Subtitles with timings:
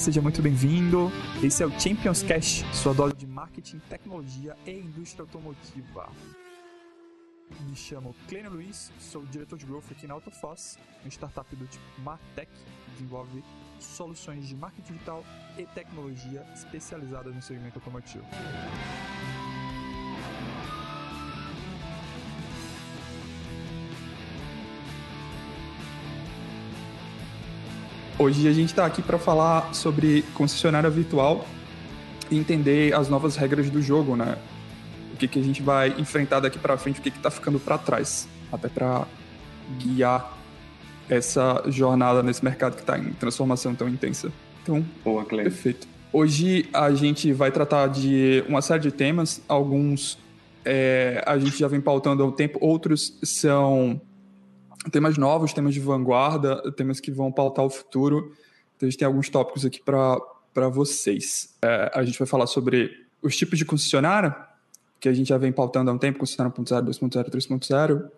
[0.00, 1.12] seja muito bem-vindo.
[1.42, 6.08] Esse é o Champions Cash, sua dose de marketing, tecnologia e indústria automotiva.
[7.68, 11.84] Me chamo Clênio Luiz, sou diretor de growth aqui na Autofoss, uma startup do tipo
[12.00, 13.44] Martech, que desenvolve
[13.78, 15.22] soluções de marketing digital
[15.58, 18.24] e tecnologia especializadas no segmento automotivo.
[28.20, 31.46] Hoje a gente está aqui para falar sobre concessionária virtual
[32.30, 34.36] e entender as novas regras do jogo, né?
[35.14, 37.78] O que, que a gente vai enfrentar daqui para frente, o que está ficando para
[37.78, 39.06] trás, até para
[39.78, 40.36] guiar
[41.08, 44.30] essa jornada nesse mercado que está em transformação tão intensa.
[44.62, 45.88] Então, Boa, perfeito.
[46.12, 50.18] Hoje a gente vai tratar de uma série de temas, alguns
[50.62, 53.98] é, a gente já vem pautando há um tempo, outros são
[54.88, 58.32] temas novos, temas de vanguarda, temas que vão pautar o futuro.
[58.76, 61.54] Então a gente tem alguns tópicos aqui para vocês.
[61.62, 64.34] É, a gente vai falar sobre os tipos de concessionária,
[64.98, 68.10] que a gente já vem pautando há um tempo, concessionária 1.0, 2.0, 3.0.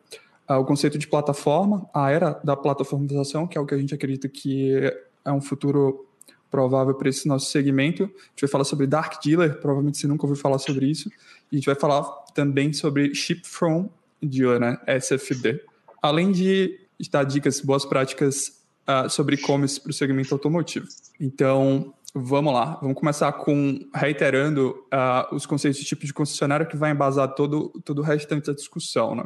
[0.60, 4.28] o conceito de plataforma, a era da plataformização, que é o que a gente acredita
[4.28, 4.92] que
[5.24, 6.06] é um futuro
[6.50, 8.04] provável para esse nosso segmento.
[8.04, 11.08] A gente vai falar sobre Dark Dealer, provavelmente você nunca ouviu falar sobre isso.
[11.50, 12.02] E a gente vai falar
[12.34, 13.88] também sobre Ship From
[14.22, 14.78] Dealer, né?
[14.86, 15.71] SFD
[16.02, 16.78] além de
[17.10, 20.86] dar dicas, boas práticas uh, sobre e-commerce para o segmento automotivo.
[21.20, 22.78] Então, vamos lá.
[22.80, 27.70] Vamos começar com reiterando uh, os conceitos de tipo de concessionária que vai embasar todo,
[27.84, 29.14] todo o restante da discussão.
[29.14, 29.24] Né?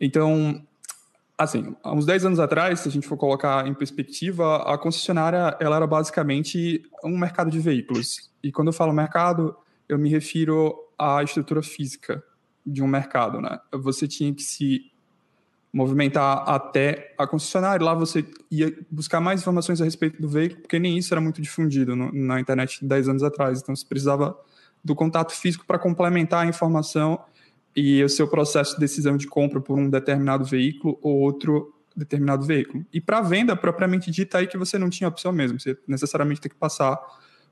[0.00, 0.62] Então,
[1.36, 5.56] assim, há uns 10 anos atrás, se a gente for colocar em perspectiva, a concessionária
[5.60, 8.30] ela era basicamente um mercado de veículos.
[8.42, 9.56] E quando eu falo mercado,
[9.88, 12.22] eu me refiro à estrutura física
[12.64, 13.40] de um mercado.
[13.40, 13.58] Né?
[13.72, 14.90] Você tinha que se
[15.72, 17.84] movimentar até a concessionária.
[17.84, 21.40] Lá você ia buscar mais informações a respeito do veículo, porque nem isso era muito
[21.42, 23.60] difundido no, na internet 10 anos atrás.
[23.60, 24.36] Então você precisava
[24.82, 27.20] do contato físico para complementar a informação
[27.76, 32.44] e o seu processo de decisão de compra por um determinado veículo ou outro determinado
[32.44, 32.84] veículo.
[32.92, 36.50] E para venda propriamente dita aí que você não tinha opção mesmo, você necessariamente tem
[36.50, 36.98] que passar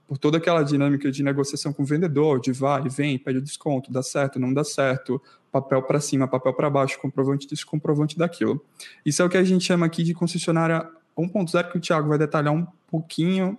[0.06, 4.02] por toda aquela dinâmica de negociação com o vendedor, de vai vem, pede desconto, dá
[4.02, 8.64] certo, não dá certo, papel para cima, papel para baixo, comprovante disso, comprovante daquilo.
[9.04, 12.18] Isso é o que a gente chama aqui de concessionária 1.0, que o Thiago vai
[12.18, 13.58] detalhar um pouquinho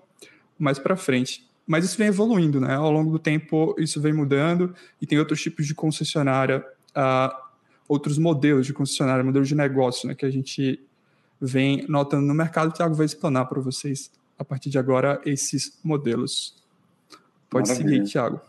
[0.58, 1.46] mais para frente.
[1.66, 2.76] Mas isso vem evoluindo, né?
[2.76, 6.66] Ao longo do tempo, isso vem mudando e tem outros tipos de concessionária,
[6.96, 7.36] uh,
[7.90, 10.16] outros modelos de concessionária, modelos de negócio, né?
[10.16, 10.80] Que a gente
[11.42, 12.70] vem notando no mercado.
[12.70, 16.62] O Thiago vai explanar para vocês a partir de agora esses modelos.
[17.50, 17.98] Pode Maravilha.
[17.98, 18.42] seguir, Thiago.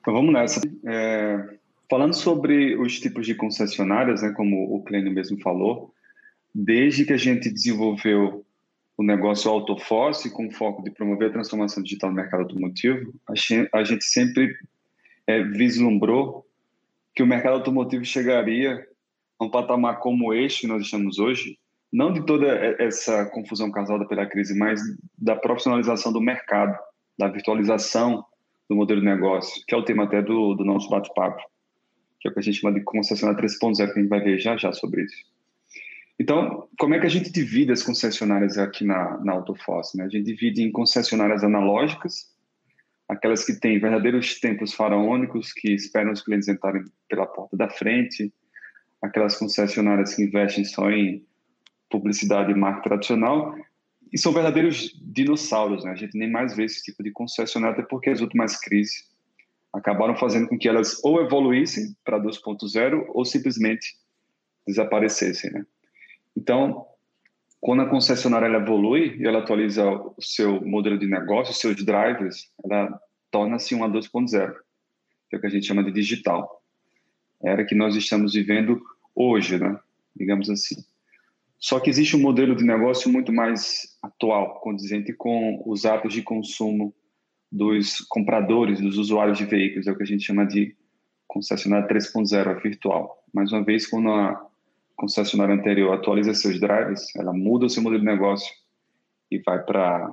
[0.00, 0.60] Então vamos nessa.
[0.84, 1.56] É,
[1.90, 5.92] falando sobre os tipos de concessionárias, né, como o Clênio mesmo falou,
[6.54, 8.44] desde que a gente desenvolveu
[8.96, 13.12] o negócio Autofosse com foco de promover a transformação digital no mercado automotivo,
[13.72, 14.56] a gente sempre
[15.26, 16.46] é, vislumbrou
[17.14, 18.86] que o mercado automotivo chegaria
[19.38, 21.58] a um patamar como este que nós estamos hoje,
[21.96, 22.46] não de toda
[22.78, 24.82] essa confusão causada pela crise, mas
[25.16, 26.78] da profissionalização do mercado,
[27.18, 28.22] da virtualização
[28.68, 31.40] do modelo de negócio, que é o tema até do, do nosso bate-papo,
[32.20, 34.38] que é o que a gente chama de concessionária 3.0, que a gente vai ver
[34.38, 35.16] já já sobre isso.
[36.20, 39.94] Então, como é que a gente divide as concessionárias aqui na, na Autofoss?
[39.94, 40.04] Né?
[40.04, 42.30] A gente divide em concessionárias analógicas,
[43.08, 48.30] aquelas que têm verdadeiros tempos faraônicos, que esperam os clientes entrarem pela porta da frente,
[49.00, 51.24] aquelas concessionárias que investem só em
[51.90, 53.54] publicidade e marca tradicional,
[54.12, 55.90] e são verdadeiros dinossauros, né?
[55.90, 59.04] A gente nem mais vê esse tipo de concessionária, até porque as últimas crises
[59.72, 63.94] acabaram fazendo com que elas ou evoluíssem para 2.0 ou simplesmente
[64.66, 65.66] desaparecessem, né?
[66.36, 66.86] Então,
[67.60, 71.76] quando a concessionária ela evolui e ela atualiza o seu modelo de negócio, os seus
[71.84, 73.00] drivers, ela
[73.30, 74.52] torna-se uma 2.0,
[75.28, 76.62] que é o que a gente chama de digital.
[77.42, 78.80] Era que nós estamos vivendo
[79.14, 79.78] hoje, né?
[80.14, 80.76] Digamos assim.
[81.58, 86.22] Só que existe um modelo de negócio muito mais atual, condizente com os hábitos de
[86.22, 86.94] consumo
[87.50, 90.76] dos compradores, dos usuários de veículos, é o que a gente chama de
[91.26, 93.24] concessionária 3.0, virtual.
[93.32, 94.46] Mais uma vez, quando a
[94.96, 98.52] concessionária anterior atualiza seus drivers, ela muda o seu modelo de negócio
[99.30, 100.12] e vai para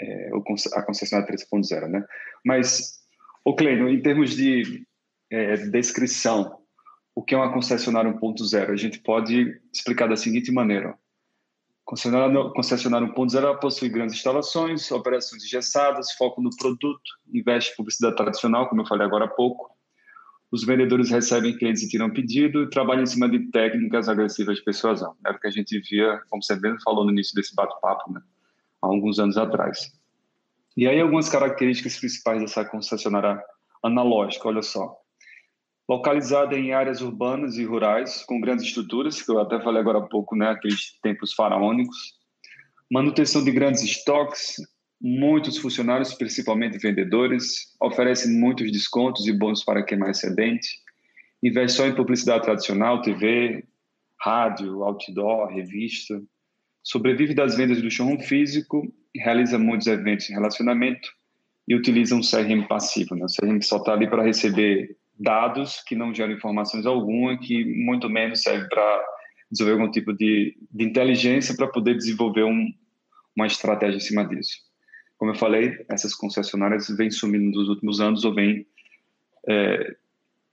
[0.00, 0.30] é,
[0.74, 2.04] a concessionária 3.0, né?
[2.44, 3.00] Mas,
[3.44, 4.86] o Cleino, em termos de
[5.30, 6.61] é, descrição
[7.14, 8.70] o que é uma concessionária 1.0?
[8.70, 10.96] A gente pode explicar da seguinte maneira.
[11.84, 18.68] Concessionária, concessionária 1.0 possui grandes instalações, operações engessadas, foco no produto, investe em publicidade tradicional,
[18.68, 19.70] como eu falei agora há pouco.
[20.50, 24.64] Os vendedores recebem clientes e tiram pedido e trabalham em cima de técnicas agressivas de
[24.64, 25.16] persuasão.
[25.24, 28.22] Era o que a gente via, como você bem falou no início desse bate-papo, né?
[28.82, 29.92] há alguns anos atrás.
[30.76, 33.42] E aí algumas características principais dessa concessionária
[33.82, 35.01] analógica, olha só.
[35.88, 40.08] Localizada em áreas urbanas e rurais, com grandes estruturas, que eu até falei agora há
[40.08, 41.96] pouco, né, aqueles tempos faraônicos.
[42.90, 44.56] Manutenção de grandes estoques,
[45.00, 50.68] muitos funcionários, principalmente vendedores, oferecem muitos descontos e bônus para quem é mais excedente.
[51.42, 53.64] Investe só em publicidade tradicional, TV,
[54.20, 56.22] rádio, outdoor, revista.
[56.84, 58.82] Sobrevive das vendas do showroom físico,
[59.16, 61.08] realiza muitos eventos de relacionamento
[61.66, 63.16] e utiliza um CRM passivo.
[63.16, 63.24] Né?
[63.24, 68.08] O CRM só está ali para receber dados que não geram informações alguma, que muito
[68.08, 69.04] menos serve para
[69.50, 72.72] desenvolver algum tipo de, de inteligência para poder desenvolver um,
[73.36, 74.58] uma estratégia em cima disso.
[75.18, 78.66] Como eu falei, essas concessionárias vêm sumindo nos últimos anos ou vêm
[79.48, 79.96] é,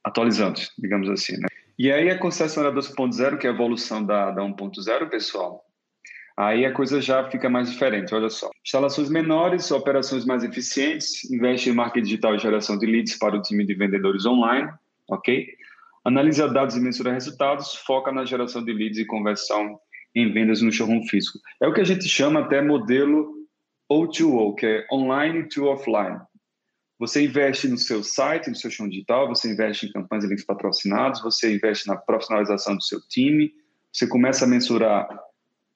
[0.04, 1.38] atualizando, digamos assim.
[1.38, 1.48] Né?
[1.78, 5.66] E aí a concessionária 2.0, que é a evolução da, da 1.0, pessoal,
[6.40, 8.16] aí a coisa já fica mais diferente.
[8.16, 13.18] Olha só, instalações menores, operações mais eficientes, investe em marketing digital e geração de leads
[13.18, 14.72] para o time de vendedores online,
[15.10, 15.48] ok?
[16.06, 19.78] Analisa dados e mensura resultados, foca na geração de leads e conversão
[20.16, 21.40] em vendas no showroom físico.
[21.62, 23.34] É o que a gente chama até modelo
[23.92, 26.22] O2O, que é online to offline.
[26.98, 30.46] Você investe no seu site, no seu show digital, você investe em campanhas e links
[30.46, 33.52] patrocinados, você investe na profissionalização do seu time,
[33.92, 35.08] você começa a mensurar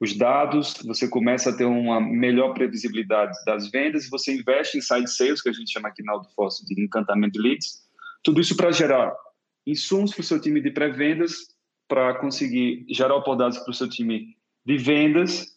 [0.04, 5.10] os dados, você começa a ter uma melhor previsibilidade das vendas, você investe em side
[5.10, 7.82] sales, que a gente chama aqui na Autoforce de encantamento de leads,
[8.22, 9.12] tudo isso para gerar
[9.66, 11.34] insumos para o seu time de pré-vendas,
[11.88, 15.54] para conseguir gerar oportunidades para o seu time de vendas,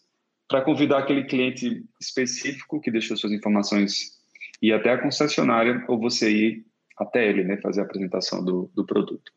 [0.48, 4.18] para convidar aquele cliente específico que deixou suas informações
[4.62, 6.66] ir até a concessionária ou você ir
[6.96, 9.30] até ele, né, fazer a apresentação do, do produto.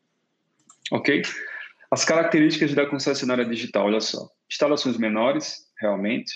[0.90, 1.22] Ok?
[1.90, 4.28] As características da concessionária digital, olha só.
[4.52, 6.34] Instalações menores, realmente.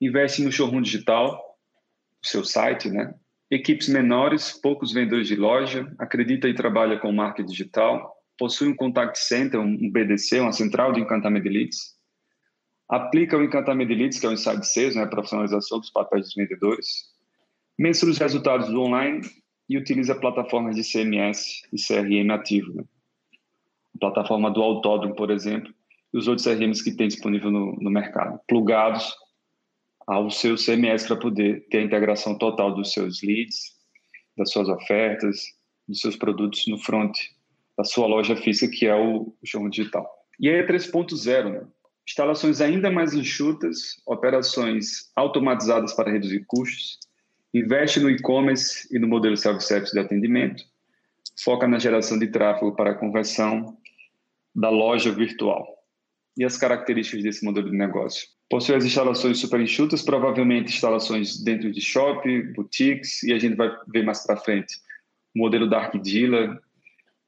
[0.00, 1.40] Investe no showroom digital,
[2.22, 3.14] o seu site, né?
[3.48, 9.18] Equipes menores, poucos vendedores de loja, acredita e trabalha com marketing digital, possui um contact
[9.18, 11.96] center, um BDC, uma central de encantamento de leads,
[12.88, 16.26] aplica o encantamento de leads, que é o Inside Sales, né, a profissionalização dos papéis
[16.26, 17.12] dos vendedores,
[17.78, 19.20] mensura os resultados do online
[19.68, 22.74] e utiliza plataformas de CMS e CRM ativo.
[22.74, 22.84] Né?
[23.94, 25.72] A plataforma do Autódromo, por exemplo,
[26.12, 29.14] e os outros CRMs que tem disponível no, no mercado, plugados
[30.06, 33.58] ao seu CMS para poder ter a integração total dos seus leads,
[34.36, 35.40] das suas ofertas,
[35.86, 37.16] dos seus produtos no front
[37.76, 40.06] da sua loja física, que é o, o showroom digital.
[40.38, 41.66] E aí é 3.0, né?
[42.06, 46.98] Instalações ainda mais enxutas, operações automatizadas para reduzir custos,
[47.54, 50.64] Investe no e-commerce e no modelo self-service de atendimento.
[51.44, 53.76] Foca na geração de tráfego para a conversão
[54.54, 55.66] da loja virtual.
[56.36, 58.26] E as características desse modelo de negócio?
[58.48, 63.70] Possui as instalações super enxutas, provavelmente instalações dentro de shopping, boutiques, e a gente vai
[63.88, 64.76] ver mais para frente
[65.34, 66.58] o modelo Dark Dealer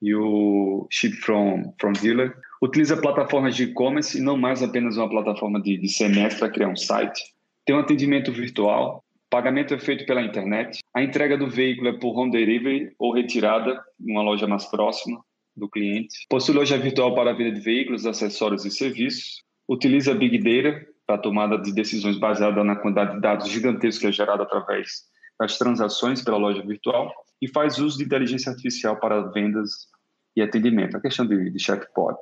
[0.01, 2.35] e o Ship from, from Dealer.
[2.63, 6.69] Utiliza plataformas de e-commerce e não mais apenas uma plataforma de, de CMS para criar
[6.69, 7.23] um site.
[7.67, 12.19] Tem um atendimento virtual, pagamento é feito pela internet, a entrega do veículo é por
[12.19, 15.23] home delivery ou retirada em uma loja mais próxima
[15.57, 16.27] do cliente.
[16.29, 19.43] Possui loja virtual para a venda de veículos, acessórios e serviços.
[19.69, 24.13] Utiliza Big Data para tomada de decisões baseada na quantidade de dados gigantescos que é
[24.13, 25.05] gerada através
[25.39, 29.89] das transações pela loja virtual e faz uso de inteligência artificial para vendas
[30.37, 32.19] e atendimento, a questão de, de chatbot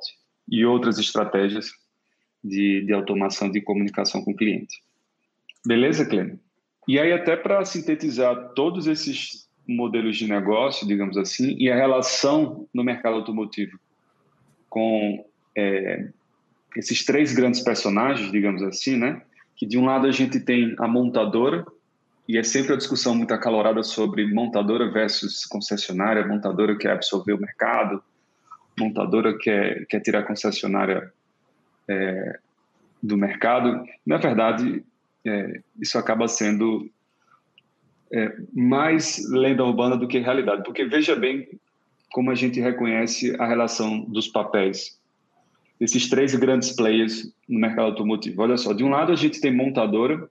[0.49, 1.71] e outras estratégias
[2.43, 4.75] de, de automação de comunicação com o cliente.
[5.65, 6.39] Beleza, Clênio?
[6.87, 12.67] E aí, até para sintetizar todos esses modelos de negócio, digamos assim, e a relação
[12.73, 13.79] no mercado automotivo
[14.69, 16.07] com é,
[16.75, 19.21] esses três grandes personagens, digamos assim, né?
[19.55, 21.65] Que de um lado a gente tem a montadora,
[22.27, 27.39] e é sempre a discussão muito acalorada sobre montadora versus concessionária, montadora quer absorver o
[27.39, 28.01] mercado,
[28.79, 31.11] montadora quer, quer tirar a concessionária
[31.87, 32.39] é,
[33.01, 33.83] do mercado.
[34.05, 34.83] Na verdade,
[35.25, 36.89] é, isso acaba sendo
[38.13, 41.47] é, mais lenda urbana do que realidade, porque veja bem
[42.11, 44.99] como a gente reconhece a relação dos papéis
[45.79, 48.43] desses três grandes players no mercado automotivo.
[48.43, 50.29] Olha só, de um lado a gente tem montadora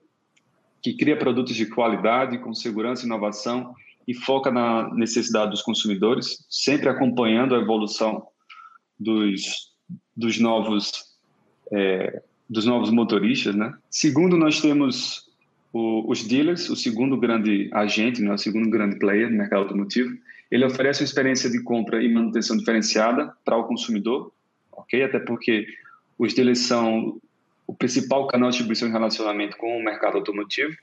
[0.80, 3.74] que cria produtos de qualidade, com segurança e inovação
[4.06, 8.26] e foca na necessidade dos consumidores, sempre acompanhando a evolução
[8.98, 9.72] dos,
[10.16, 10.92] dos novos
[11.72, 13.74] é, dos novos motoristas, né?
[13.90, 15.31] Segundo, nós temos
[15.72, 20.16] o, os dealers, o segundo grande agente, né, o segundo grande player no mercado automotivo.
[20.50, 24.30] Ele oferece uma experiência de compra e manutenção diferenciada para o consumidor,
[24.70, 25.02] ok?
[25.02, 25.66] Até porque
[26.18, 27.18] os dealers são
[27.66, 30.76] o principal canal de distribuição e relacionamento com o mercado automotivo.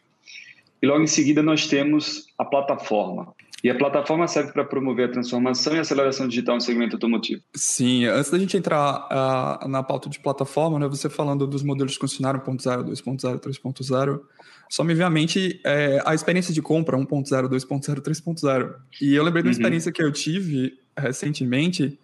[0.81, 3.33] E logo em seguida nós temos a plataforma.
[3.63, 7.41] E a plataforma serve para promover a transformação e aceleração digital no segmento automotivo.
[7.53, 11.91] Sim, antes da gente entrar uh, na pauta de plataforma, né, você falando dos modelos
[11.91, 14.21] de concessionário 1.0, 2.0, 3.0,
[14.69, 18.75] só me vem à mente é, a experiência de compra 1.0, 2.0, 3.0.
[19.01, 19.59] E eu lembrei de uma uhum.
[19.59, 21.99] experiência que eu tive recentemente,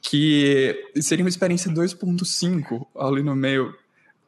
[0.00, 3.74] que seria uma experiência 2.5 ali no meio.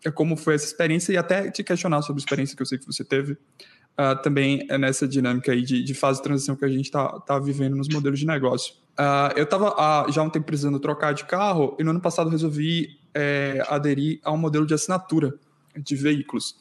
[0.05, 2.77] É como foi essa experiência e até te questionar sobre a experiência que eu sei
[2.77, 6.65] que você teve uh, também é nessa dinâmica aí de, de, fase de transição que
[6.65, 8.75] a gente está tá vivendo nos modelos de negócio.
[8.99, 12.01] Uh, eu estava uh, já há um tempo precisando trocar de carro e no ano
[12.01, 15.35] passado resolvi é, aderir a um modelo de assinatura
[15.77, 16.57] de veículos.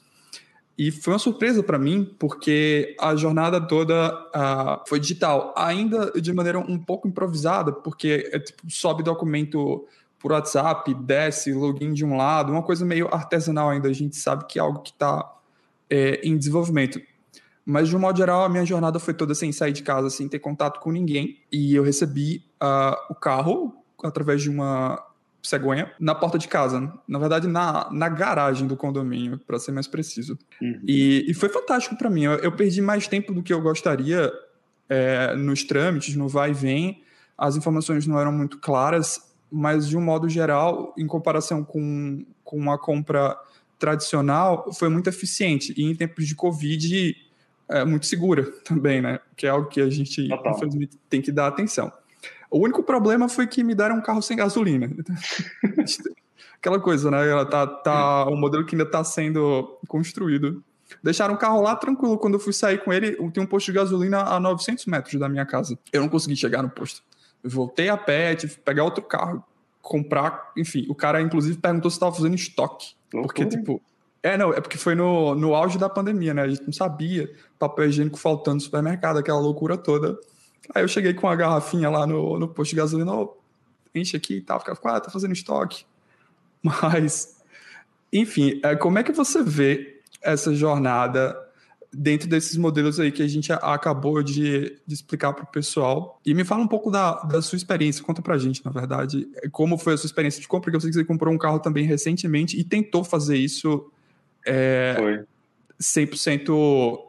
[0.82, 6.34] E foi uma surpresa para mim, porque a jornada toda uh, foi digital, ainda de
[6.34, 12.18] maneira um pouco improvisada, porque é, tipo, sobe documento por WhatsApp, desce, login de um
[12.18, 13.90] lado, uma coisa meio artesanal ainda.
[13.90, 15.32] A gente sabe que é algo que está
[15.88, 17.00] é, em desenvolvimento.
[17.64, 20.28] Mas, de um modo geral, a minha jornada foi toda sem sair de casa, sem
[20.28, 21.38] ter contato com ninguém.
[21.52, 23.72] E eu recebi uh, o carro
[24.04, 25.00] através de uma
[25.44, 26.92] cegonha na porta de casa.
[27.08, 30.38] Na verdade, na, na garagem do condomínio, para ser mais preciso.
[30.62, 30.82] Uhum.
[30.88, 32.24] E, e, foi fantástico para mim.
[32.24, 34.32] Eu, eu, perdi mais tempo do que eu gostaria
[34.90, 37.04] é, nos trâmites, no vai e vem.
[37.38, 39.20] As informações não eram muito claras,
[39.52, 43.38] mas, de um modo geral, em comparação com, com uma compra
[43.80, 45.74] tradicional, foi muito eficiente.
[45.76, 47.16] E em tempos de Covid
[47.68, 49.20] é, muito segura também, né?
[49.36, 50.56] Que é algo que a gente, Total.
[50.56, 51.92] infelizmente, tem que dar atenção.
[52.52, 54.90] O único problema foi que me deram um carro sem gasolina.
[56.60, 57.28] Aquela coisa, né?
[57.28, 60.62] Ela tá, tá um modelo que ainda está sendo construído.
[61.02, 62.18] Deixaram o carro lá tranquilo.
[62.18, 65.30] Quando eu fui sair com ele, tem um posto de gasolina a 900 metros da
[65.30, 65.80] minha casa.
[65.94, 67.02] Eu não consegui chegar no posto.
[67.42, 69.44] Eu voltei a pé, tive que pegar outro carro,
[69.82, 70.52] comprar.
[70.58, 72.94] Enfim, o cara, inclusive, perguntou se estava fazendo estoque.
[73.10, 73.82] Porque, tipo,
[74.22, 76.44] é, não, é porque foi no, no auge da pandemia, né?
[76.44, 80.20] A gente não sabia, papel higiênico faltando no supermercado, aquela loucura toda.
[80.74, 83.38] Aí eu cheguei com uma garrafinha lá no, no posto de gasolina, oh,
[83.94, 85.86] enche aqui e tal, ficava, ah, tá fazendo estoque.
[86.62, 87.38] Mas,
[88.14, 91.38] enfim, é, como é que você vê essa jornada
[91.94, 96.22] dentro desses modelos aí que a gente acabou de, de explicar para o pessoal?
[96.26, 99.28] E me fala um pouco da, da sua experiência, conta para a gente, na verdade,
[99.52, 101.60] como foi a sua experiência de compra, porque eu sei que você comprou um carro
[101.60, 103.92] também recentemente e tentou fazer isso
[104.46, 105.21] é.
[105.82, 106.48] 100%.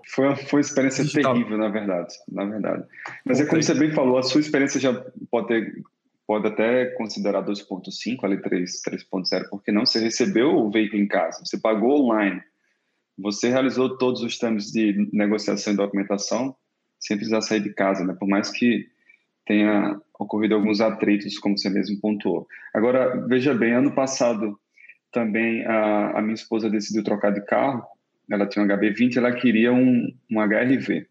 [0.09, 1.35] Foi, uma, foi uma experiência digital.
[1.35, 2.15] terrível, na verdade.
[2.29, 2.85] Na verdade.
[3.25, 4.93] Mas é como você bem falou, a sua experiência já
[5.31, 5.83] pode ter,
[6.27, 9.85] pode até considerar 2.5, ali 3.0, porque não?
[9.85, 12.41] Você recebeu o veículo em casa, você pagou online,
[13.19, 16.57] você realizou todos os trâmites de negociação e documentação
[16.99, 18.15] sem precisar sair de casa, né?
[18.19, 18.87] Por mais que
[19.45, 22.47] tenha ocorrido alguns atritos, como você mesmo pontuou.
[22.73, 24.57] Agora, veja bem, ano passado
[25.13, 27.85] também a, a minha esposa decidiu trocar de carro.
[28.33, 31.07] Ela tinha um HB20, ela queria um, um HRV.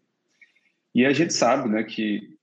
[0.94, 2.36] E a gente sabe, né, que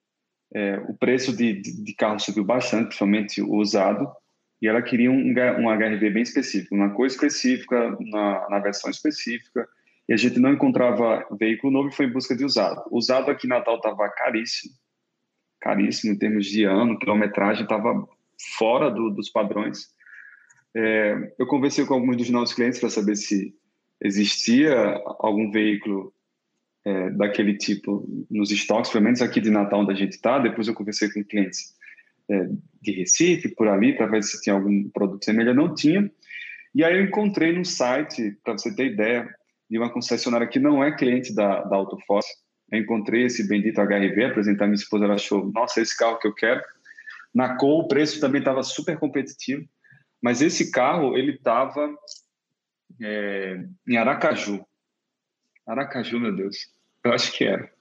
[0.53, 4.09] é, o preço de, de, de, carro subiu bastante, principalmente o usado.
[4.62, 9.67] E ela queria um, um HRV bem específico, uma cor específica, na, na versão específica.
[10.07, 12.81] E a gente não encontrava veículo novo e foi em busca de usado.
[12.89, 14.74] Usado aqui em Natal estava caríssimo,
[15.62, 18.07] caríssimo em termos de ano, quilometragem, estava
[18.57, 19.89] fora do, dos padrões.
[20.75, 23.53] É, eu conversei com alguns dos nossos clientes para saber se
[24.01, 24.74] existia
[25.20, 26.13] algum veículo
[26.86, 30.39] é, daquele tipo nos estoques, pelo menos aqui de Natal onde a gente está.
[30.39, 31.75] Depois eu conversei com clientes
[32.29, 32.50] é,
[32.82, 35.58] de Recife, por ali, para ver se tinha algum produto semelhante.
[35.58, 36.10] Não tinha.
[36.74, 39.27] E aí eu encontrei no site, para você ter ideia,
[39.70, 42.25] de uma concessionária que não é cliente da, da Autofoss.
[42.72, 46.34] Eu encontrei esse bendito HRV, apresentar minha esposa, ela achou, nossa, esse carro que eu
[46.34, 46.62] quero.
[47.34, 49.63] Na cor, o preço também estava super competitivo.
[50.22, 51.96] Mas esse carro, ele estava
[53.01, 54.65] é, em Aracaju.
[55.65, 56.58] Aracaju, meu Deus.
[57.03, 57.72] Eu acho que era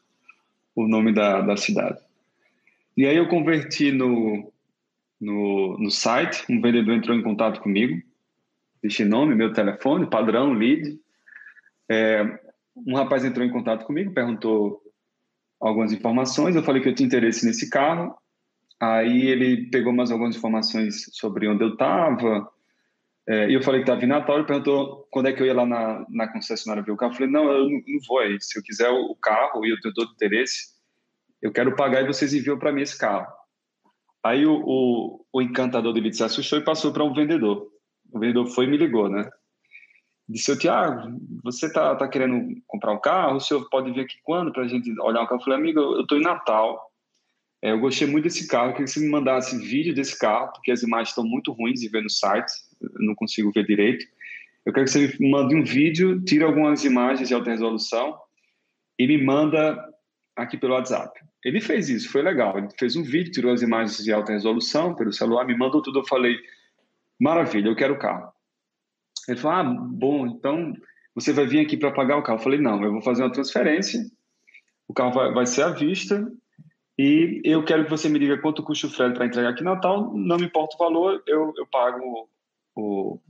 [0.75, 1.99] o nome da, da cidade.
[2.97, 4.53] E aí eu converti no,
[5.21, 8.01] no, no site, um vendedor entrou em contato comigo,
[8.83, 10.99] deixei nome, meu telefone, padrão, lead.
[11.91, 12.39] É,
[12.77, 14.83] um rapaz entrou em contato comigo, perguntou
[15.61, 18.17] algumas informações, eu falei que eu tinha interesse nesse carro,
[18.81, 22.49] Aí ele pegou mais algumas informações sobre onde eu estava.
[23.29, 24.37] É, e eu falei que estava em Natal.
[24.37, 27.13] Ele perguntou quando é que eu ia lá na, na concessionária ver o carro.
[27.13, 28.41] Eu falei: não, eu não, não vou aí.
[28.41, 30.69] Se eu quiser o carro e eu tenho todo interesse,
[31.43, 33.27] eu quero pagar e vocês enviam para mim esse carro.
[34.25, 37.69] Aí o, o, o encantador dele se assustou e passou para um vendedor.
[38.11, 39.29] O vendedor foi e me ligou, né?
[40.27, 43.37] Disse, Tiago, você está tá querendo comprar um carro?
[43.37, 45.41] O senhor pode vir aqui quando para a gente olhar um carro?
[45.41, 46.91] Eu falei, amigo, eu estou em Natal.
[47.63, 50.71] É, eu gostei muito desse carro, queria que você me mandasse vídeo desse carro, porque
[50.71, 52.68] as imagens estão muito ruins de ver no site, eu
[52.99, 54.07] não consigo ver direito.
[54.65, 58.19] eu quero que você me mande um vídeo, tire algumas imagens de alta resolução
[58.99, 59.79] e me manda
[60.37, 61.19] aqui pelo WhatsApp.
[61.45, 62.59] Ele fez isso, foi legal.
[62.59, 66.01] Ele fez um vídeo, tirou as imagens de alta resolução pelo celular, me mandou tudo.
[66.01, 66.37] Eu falei,
[67.19, 68.33] maravilha, eu quero o carro.
[69.29, 70.73] Ele falou, ah, bom, então
[71.15, 72.39] você vai vir aqui para pagar o carro.
[72.39, 74.01] Eu falei, não, eu vou fazer uma transferência,
[74.89, 76.27] o carro vai, vai ser à vista
[76.99, 79.67] e eu quero que você me diga quanto custa o frete para entregar aqui em
[79.67, 80.13] Natal.
[80.15, 82.29] Não me importa o valor, eu, eu pago
[82.79, 83.21] o,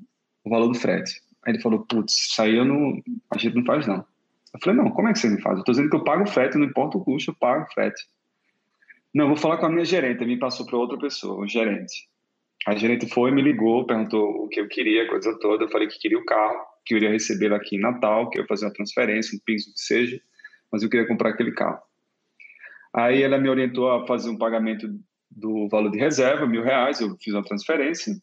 [0.45, 1.21] o valor do frete.
[1.45, 3.01] Aí ele falou, putz, isso aí eu não,
[3.31, 4.05] a gente não faz não.
[4.53, 5.57] Eu falei, não, como é que você me faz?
[5.57, 7.73] Eu estou dizendo que eu pago o frete, não importa o custo, eu pago o
[7.73, 8.03] frete.
[9.15, 12.09] Não, vou falar com a minha gerente, me passou para outra pessoa, o gerente.
[12.67, 15.65] A gerente foi, me ligou, perguntou o que eu queria, coisa toda.
[15.65, 18.43] Eu falei que queria o carro, que eu iria receber aqui em Natal, que eu
[18.43, 20.21] ia fazer uma transferência, um PIX, o que seja,
[20.71, 21.81] mas eu queria comprar aquele carro.
[22.95, 24.89] Aí ela me orientou a fazer um pagamento
[25.31, 28.15] do valor de reserva, mil reais, eu fiz uma transferência.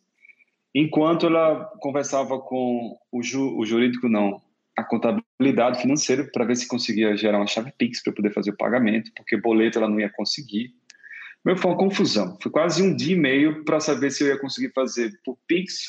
[0.77, 4.41] Enquanto ela conversava com o, ju, o jurídico, não,
[4.77, 8.57] a contabilidade financeira, para ver se conseguia gerar uma chave Pix para poder fazer o
[8.57, 10.73] pagamento, porque boleto ela não ia conseguir.
[11.45, 12.37] Meu, foi uma confusão.
[12.41, 15.85] Foi quase um dia e meio para saber se eu ia conseguir fazer por Pix,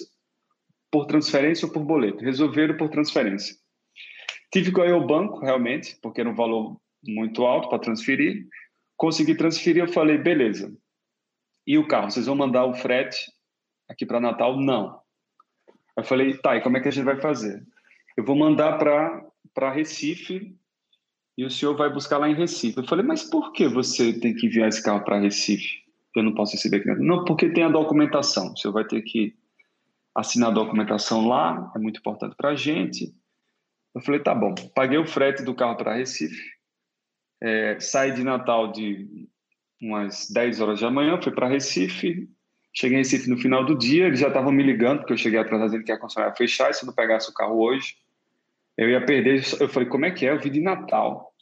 [0.88, 2.23] por transferência ou por boleto.
[2.23, 3.57] Resolveram por transferência.
[4.52, 8.47] Tive que ir ao banco, realmente, porque era um valor muito alto para transferir.
[8.97, 10.73] Consegui transferir, eu falei, beleza.
[11.66, 13.19] E o carro, vocês vão mandar o frete
[13.88, 14.61] aqui para Natal?
[14.61, 15.00] Não.
[15.97, 17.64] Eu falei, tá, e como é que a gente vai fazer?
[18.16, 20.55] Eu vou mandar para Recife
[21.37, 22.78] e o senhor vai buscar lá em Recife.
[22.78, 25.85] Eu falei, mas por que você tem que enviar esse carro para Recife?
[26.14, 26.88] Eu não posso receber aqui.
[27.02, 28.52] Não, porque tem a documentação.
[28.52, 29.35] O senhor vai ter que
[30.14, 33.14] assinar a documentação lá, é muito importante para a gente.
[33.94, 34.55] Eu falei, tá bom.
[34.75, 36.42] Paguei o frete do carro para Recife.
[37.42, 39.29] É, saí de Natal de
[39.81, 42.31] umas 10 horas da manhã, fui para Recife.
[42.78, 45.38] Cheguei em Recife no final do dia, eles já estavam me ligando, porque eu cheguei
[45.38, 47.96] atrás dele que a concessionária fechar, e se eu não pegasse o carro hoje,
[48.76, 49.42] eu ia perder.
[49.58, 50.32] Eu falei, como é que é?
[50.32, 51.32] Eu vim de Natal.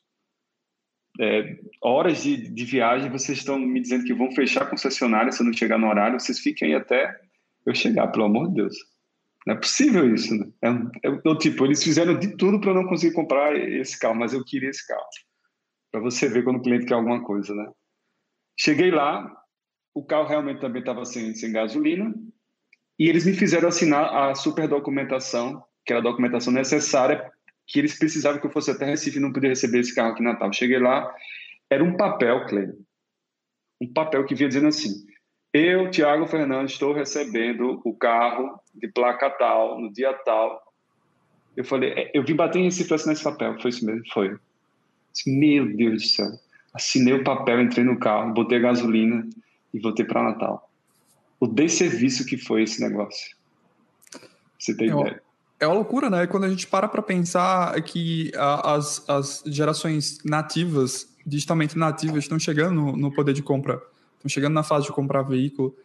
[1.21, 5.43] É, horas de, de, viagem, vocês estão me dizendo que vão fechar a concessionária se
[5.43, 7.21] eu não chegar no horário, vocês fiquem aí até
[7.67, 8.77] eu chegar, pelo amor de Deus.
[9.45, 10.47] Não é possível isso, né?
[10.63, 14.33] É, é, tipo, eles fizeram de tudo para eu não conseguir comprar esse carro, mas
[14.33, 15.05] eu queria esse carro.
[15.91, 17.71] Para você ver quando o cliente quer alguma coisa, né?
[18.57, 19.44] Cheguei lá,
[19.95, 22.13] o carro realmente também estava sem, sem gasolina,
[22.99, 27.31] e eles me fizeram assinar a super documentação que era a documentação necessária
[27.67, 30.23] que eles precisavam que eu fosse até Recife e não podia receber esse carro aqui
[30.23, 30.53] em Natal.
[30.53, 31.15] Cheguei lá,
[31.71, 32.75] era um papel, Cleide,
[33.81, 35.07] um papel que vinha dizendo assim:
[35.53, 40.63] eu, Tiago Fernandes, estou recebendo o carro de placa tal, no dia tal.
[41.57, 43.59] Eu falei, é, eu vim bater em Recife assinar esse papel.
[43.61, 44.03] Foi isso mesmo?
[44.13, 44.37] Foi.
[45.27, 46.27] Meu Deus do céu.
[46.75, 49.25] Assinei o papel, entrei no carro, botei gasolina
[49.75, 50.71] e voltei para Natal.
[51.41, 53.37] O desserviço que foi esse negócio.
[54.59, 55.23] Você tem eu, ideia?
[55.59, 56.27] É uma loucura, né?
[56.27, 62.75] Quando a gente para para pensar que as, as gerações nativas, digitalmente nativas, estão chegando
[62.75, 63.83] no, no poder de compra,
[64.17, 65.77] estão chegando na fase de comprar veículo,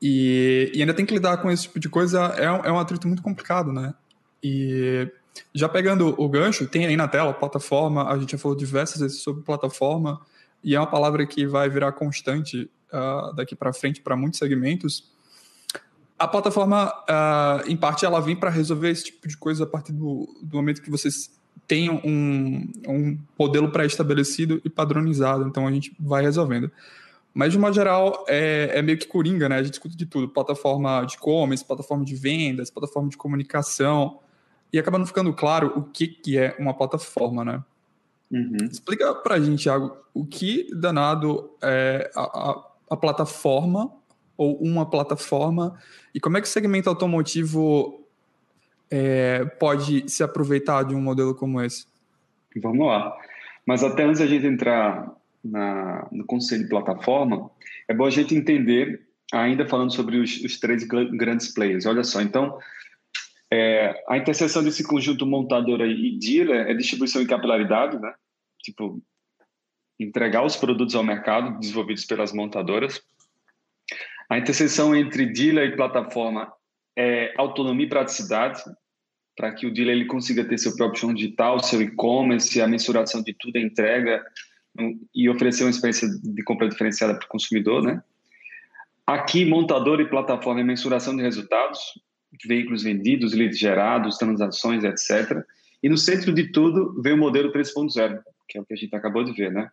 [0.00, 3.08] e, e, ainda tem que lidar com esse tipo de coisa, é, é um atrito
[3.08, 3.94] muito complicado, né?
[4.42, 5.10] E
[5.54, 9.22] já pegando o gancho, tem aí na tela plataforma, a gente já falou diversas vezes
[9.22, 10.20] sobre plataforma,
[10.62, 15.16] e é uma palavra que vai virar constante uh, daqui para frente para muitos segmentos
[16.18, 19.92] a plataforma, uh, em parte, ela vem para resolver esse tipo de coisa a partir
[19.92, 21.30] do, do momento que vocês
[21.66, 25.46] tenham um, um modelo pré-estabelecido e padronizado.
[25.46, 26.70] Então a gente vai resolvendo.
[27.34, 29.56] Mas, de uma geral, é, é, meio que coringa, né?
[29.56, 34.20] A gente escuta de tudo: plataforma de e-commerce, plataforma de vendas, plataforma de comunicação.
[34.72, 37.62] E acaba não ficando claro o que, que é uma plataforma, né?
[38.30, 38.68] Uhum.
[38.70, 43.92] Explica pra gente, Thiago, o que danado é a, a, a plataforma
[44.36, 45.78] ou uma plataforma?
[46.14, 48.06] E como é que o segmento automotivo
[48.90, 51.86] é, pode se aproveitar de um modelo como esse?
[52.62, 53.16] Vamos lá.
[53.66, 57.50] Mas até antes a gente entrar na, no conceito de plataforma,
[57.88, 61.86] é bom a gente entender, ainda falando sobre os, os três grandes players.
[61.86, 62.58] Olha só, então,
[63.50, 68.12] é, a interseção desse conjunto montadora e dealer é distribuição e capilaridade, né?
[68.60, 69.00] Tipo,
[69.98, 73.02] entregar os produtos ao mercado desenvolvidos pelas montadoras.
[74.28, 76.52] A interseção entre dealer e plataforma
[76.96, 78.62] é autonomia e praticidade,
[79.36, 83.22] para que o dealer ele consiga ter seu próprio chão digital, seu e-commerce, a mensuração
[83.22, 84.24] de tudo, a entrega
[85.14, 88.02] e oferecer uma experiência de compra diferenciada para o consumidor, né?
[89.06, 91.78] Aqui, montador e plataforma é mensuração de resultados,
[92.44, 95.44] veículos vendidos, leads gerados, transações, etc.
[95.82, 98.94] E no centro de tudo vem o modelo 3.0, que é o que a gente
[98.96, 99.70] acabou de ver, né?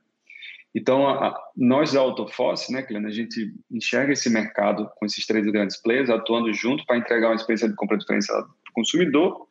[0.75, 5.45] Então, a, nós da Autofoss, né, Clena, a gente enxerga esse mercado com esses três
[5.45, 9.47] grandes players atuando junto para entregar uma experiência de compra diferenciada para o consumidor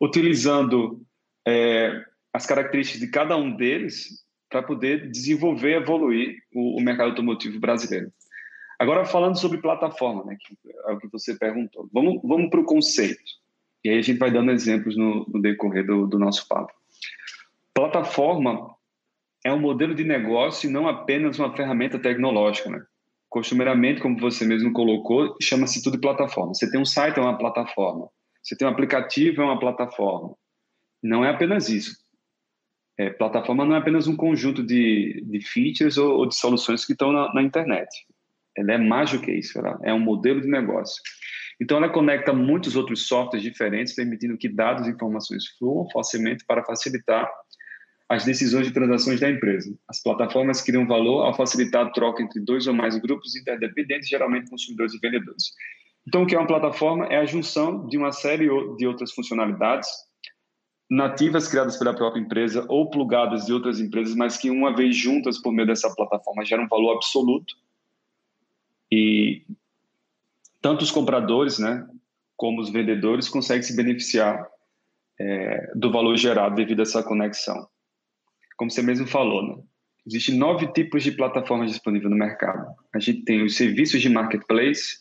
[0.00, 1.04] utilizando
[1.46, 7.10] é, as características de cada um deles para poder desenvolver e evoluir o, o, mercado
[7.10, 8.12] automotivo brasileiro.
[8.78, 10.56] Agora, falando sobre plataforma, né, que
[10.88, 13.22] é o que você perguntou, vamos, vamos para o conceito.
[13.82, 16.72] E aí a gente vai dando exemplos no, no decorrer do, do nosso papo.
[17.72, 18.73] Plataforma
[19.44, 22.70] é um modelo de negócio e não apenas uma ferramenta tecnológica.
[22.70, 22.82] Né?
[23.28, 26.54] Costumeiramente, como você mesmo colocou, chama-se tudo de plataforma.
[26.54, 28.08] Você tem um site, é uma plataforma.
[28.42, 30.34] Você tem um aplicativo, é uma plataforma.
[31.02, 31.94] Não é apenas isso.
[32.98, 36.92] É, plataforma não é apenas um conjunto de, de features ou, ou de soluções que
[36.92, 37.88] estão na, na, internet.
[38.56, 39.58] Ela é mais do que isso.
[39.58, 41.02] Ela é um modelo de negócio.
[41.60, 46.64] Então, ela conecta muitos outros softwares diferentes, permitindo que dados e informações fluam facilmente para
[46.64, 47.28] facilitar
[48.14, 49.76] as decisões de transações da empresa.
[49.88, 54.48] As plataformas criam valor ao facilitar a troca entre dois ou mais grupos interdependentes, geralmente
[54.48, 55.52] consumidores e vendedores.
[56.06, 57.06] Então, o que é uma plataforma?
[57.06, 58.46] É a junção de uma série
[58.76, 59.88] de outras funcionalidades
[60.88, 65.40] nativas criadas pela própria empresa ou plugadas de outras empresas, mas que uma vez juntas
[65.40, 67.54] por meio dessa plataforma geram um valor absoluto.
[68.92, 69.42] E
[70.60, 71.86] tanto os compradores, né,
[72.36, 74.46] como os vendedores conseguem se beneficiar
[75.18, 77.66] é, do valor gerado devido a essa conexão.
[78.56, 79.62] Como você mesmo falou, né?
[80.06, 82.66] Existem nove tipos de plataformas disponíveis no mercado.
[82.94, 84.98] A gente tem os serviços de marketplace,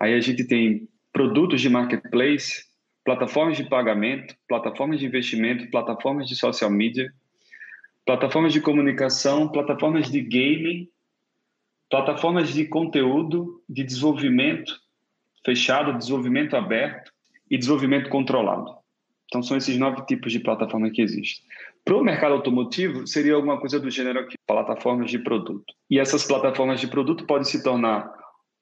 [0.00, 2.64] aí a gente tem produtos de marketplace,
[3.04, 7.12] plataformas de pagamento, plataformas de investimento, plataformas de social media,
[8.04, 10.88] plataformas de comunicação, plataformas de gaming,
[11.88, 14.78] plataformas de conteúdo, de desenvolvimento
[15.44, 17.12] fechado, desenvolvimento aberto
[17.50, 18.76] e desenvolvimento controlado.
[19.28, 21.44] Então, são esses nove tipos de plataforma que existem.
[21.84, 25.72] Para o mercado automotivo, seria alguma coisa do gênero aqui, plataformas de produto.
[25.90, 28.10] E essas plataformas de produto podem se tornar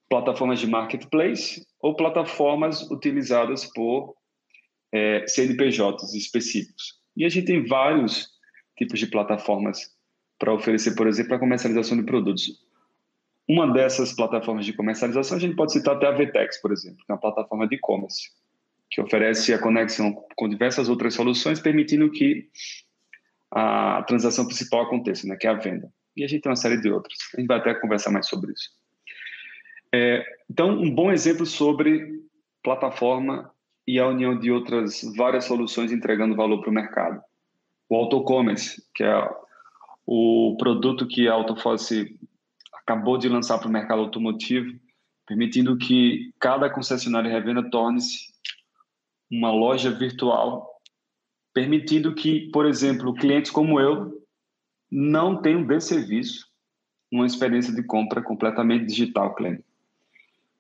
[0.09, 4.15] plataformas de marketplace ou plataformas utilizadas por
[4.93, 7.01] é, CNPJs específicos.
[7.17, 8.29] E a gente tem vários
[8.77, 9.91] tipos de plataformas
[10.39, 12.65] para oferecer, por exemplo, a comercialização de produtos.
[13.49, 17.11] Uma dessas plataformas de comercialização, a gente pode citar até a Vtex, por exemplo, que
[17.11, 18.31] é uma plataforma de e-commerce,
[18.91, 22.49] que oferece a conexão com diversas outras soluções, permitindo que
[23.51, 25.91] a transação principal aconteça, né, que é a venda.
[26.17, 27.19] E a gente tem uma série de outras.
[27.35, 28.71] A gente vai até conversar mais sobre isso.
[29.95, 32.09] É, então, um bom exemplo sobre
[32.63, 33.51] plataforma
[33.87, 37.21] e a união de outras várias soluções entregando valor para o mercado.
[37.89, 39.31] O AutoCommerce, que é
[40.05, 42.19] o produto que a Autofosse
[42.75, 44.79] acabou de lançar para o mercado automotivo,
[45.27, 48.33] permitindo que cada concessionária revenda torne-se
[49.31, 50.69] uma loja virtual,
[51.53, 54.25] permitindo que, por exemplo, clientes como eu
[54.91, 56.47] não tenham de serviço
[57.11, 59.65] uma experiência de compra completamente digital, Clênio.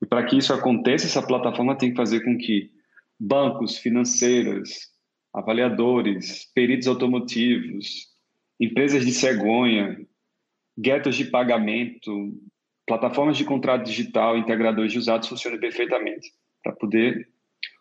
[0.01, 2.71] E para que isso aconteça, essa plataforma tem que fazer com que
[3.19, 4.93] bancos, financeiras,
[5.33, 8.09] avaliadores, peritos automotivos,
[8.61, 9.99] empresas de cegonha,
[10.79, 12.39] guetos de pagamento,
[12.87, 17.29] plataformas de contrato digital, integradores de usados funcionem perfeitamente para poder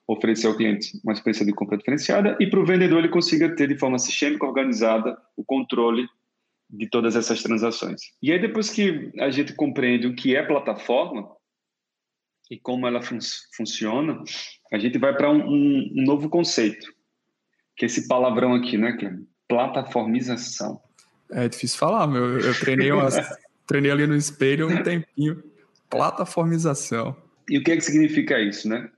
[0.07, 3.67] oferecer ao cliente uma experiência de compra diferenciada e para o vendedor ele consiga ter
[3.67, 6.07] de forma sistêmica organizada o controle
[6.69, 8.01] de todas essas transações.
[8.21, 11.29] E aí depois que a gente compreende o que é plataforma
[12.49, 13.17] e como ela fun
[13.55, 14.23] funciona,
[14.71, 16.93] a gente vai para um, um, um, novo conceito,
[17.75, 19.27] que é esse palavrão aqui, né, Clem?
[19.47, 20.79] Plataformização.
[21.31, 22.39] É difícil falar, meu.
[22.39, 23.15] Eu treinei, umas,
[23.65, 25.43] treinei ali no espelho um tempinho.
[25.89, 27.15] Plataformização.
[27.49, 28.89] E o que, é que significa isso, né?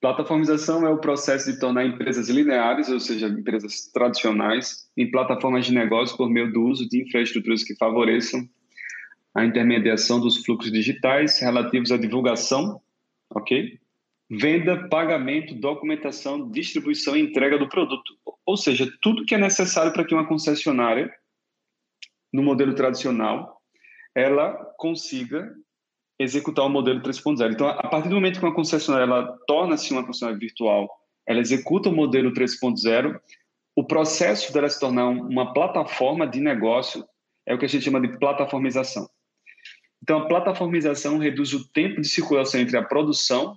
[0.00, 5.74] Plataformização é o processo de tornar empresas lineares, ou seja, empresas tradicionais, em plataformas de
[5.74, 8.48] negócio por meio do uso de infraestruturas que favoreçam
[9.34, 12.80] a intermediação dos fluxos digitais relativos à divulgação,
[13.30, 13.78] ok?
[14.30, 18.16] Venda, pagamento, documentação, distribuição e entrega do produto.
[18.46, 21.12] Ou seja, tudo que é necessário para que uma concessionária,
[22.32, 23.60] no modelo tradicional,
[24.14, 25.52] ela consiga
[26.18, 27.52] executar o modelo 3.0.
[27.52, 30.88] Então, a partir do momento que uma concessionária ela torna-se uma concessionária virtual,
[31.26, 33.20] ela executa o modelo 3.0,
[33.76, 37.04] o processo dela se tornar uma plataforma de negócio
[37.46, 39.08] é o que a gente chama de plataformização.
[40.02, 43.56] Então, a plataformização reduz o tempo de circulação entre a produção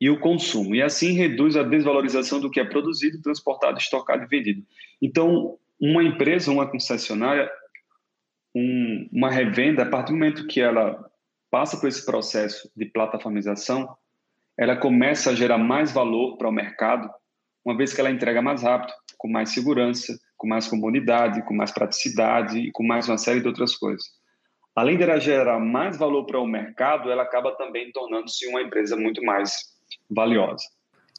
[0.00, 4.26] e o consumo, e assim reduz a desvalorização do que é produzido, transportado, estocado e
[4.26, 4.62] vendido.
[5.00, 7.50] Então, uma empresa, uma concessionária,
[8.54, 11.10] um, uma revenda, a partir do momento que ela
[11.54, 13.88] passa por esse processo de plataformização,
[14.58, 17.08] ela começa a gerar mais valor para o mercado,
[17.64, 21.70] uma vez que ela entrega mais rápido, com mais segurança, com mais comunidade, com mais
[21.70, 24.04] praticidade e com mais uma série de outras coisas.
[24.74, 28.96] Além de ela gerar mais valor para o mercado, ela acaba também tornando-se uma empresa
[28.96, 29.54] muito mais
[30.10, 30.64] valiosa.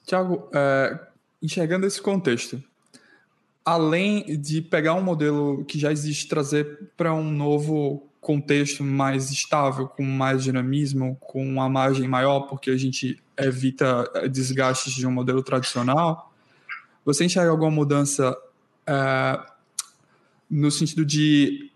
[0.05, 0.99] Tiago, é,
[1.41, 2.61] enxergando esse contexto,
[3.63, 9.87] além de pegar um modelo que já existe, trazer para um novo contexto mais estável,
[9.87, 15.43] com mais dinamismo, com uma margem maior, porque a gente evita desgastes de um modelo
[15.43, 16.33] tradicional,
[17.05, 18.35] você enxerga alguma mudança
[18.87, 19.39] é,
[20.49, 21.71] no sentido de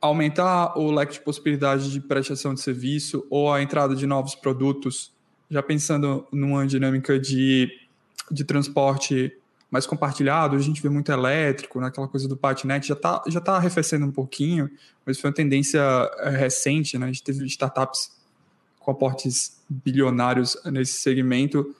[0.00, 5.12] aumentar o leque de possibilidades de prestação de serviço ou a entrada de novos produtos,
[5.50, 7.68] já pensando numa dinâmica de,
[8.30, 9.36] de transporte
[9.74, 13.56] mais compartilhado, a gente vê muito elétrico, né, coisa do patinete, já está já tá
[13.56, 14.70] arrefecendo um pouquinho,
[15.04, 15.80] mas foi uma tendência
[16.20, 17.06] eh, recente, né?
[17.06, 18.12] A gente teve startups
[18.78, 21.74] com aportes bilionários nesse segmento.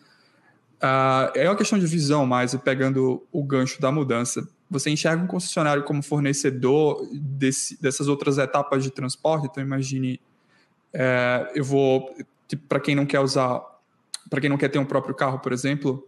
[0.82, 4.48] Uh, é uma questão de visão mais, pegando o gancho da mudança.
[4.68, 9.46] Você enxerga um concessionário como fornecedor desse, dessas outras etapas de transporte?
[9.46, 10.20] Então, imagine,
[10.92, 12.12] é, eu vou,
[12.68, 13.62] para quem não quer usar,
[14.28, 16.04] para quem não quer ter um próprio carro, por exemplo,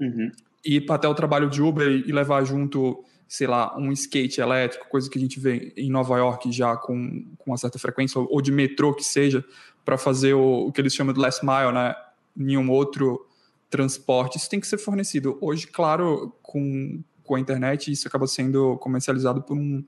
[0.00, 0.30] uhum
[0.66, 5.08] ir até o trabalho de Uber e levar junto, sei lá, um skate elétrico, coisa
[5.08, 8.50] que a gente vê em Nova York já com, com uma certa frequência, ou, de
[8.50, 9.44] metrô que seja,
[9.84, 11.94] para fazer o, o, que eles chamam de last mile, né?
[12.34, 13.24] Nenhum outro
[13.70, 14.36] transporte.
[14.36, 15.38] Isso tem que ser fornecido.
[15.40, 19.84] Hoje, claro, com, com a internet, isso acaba sendo comercializado por um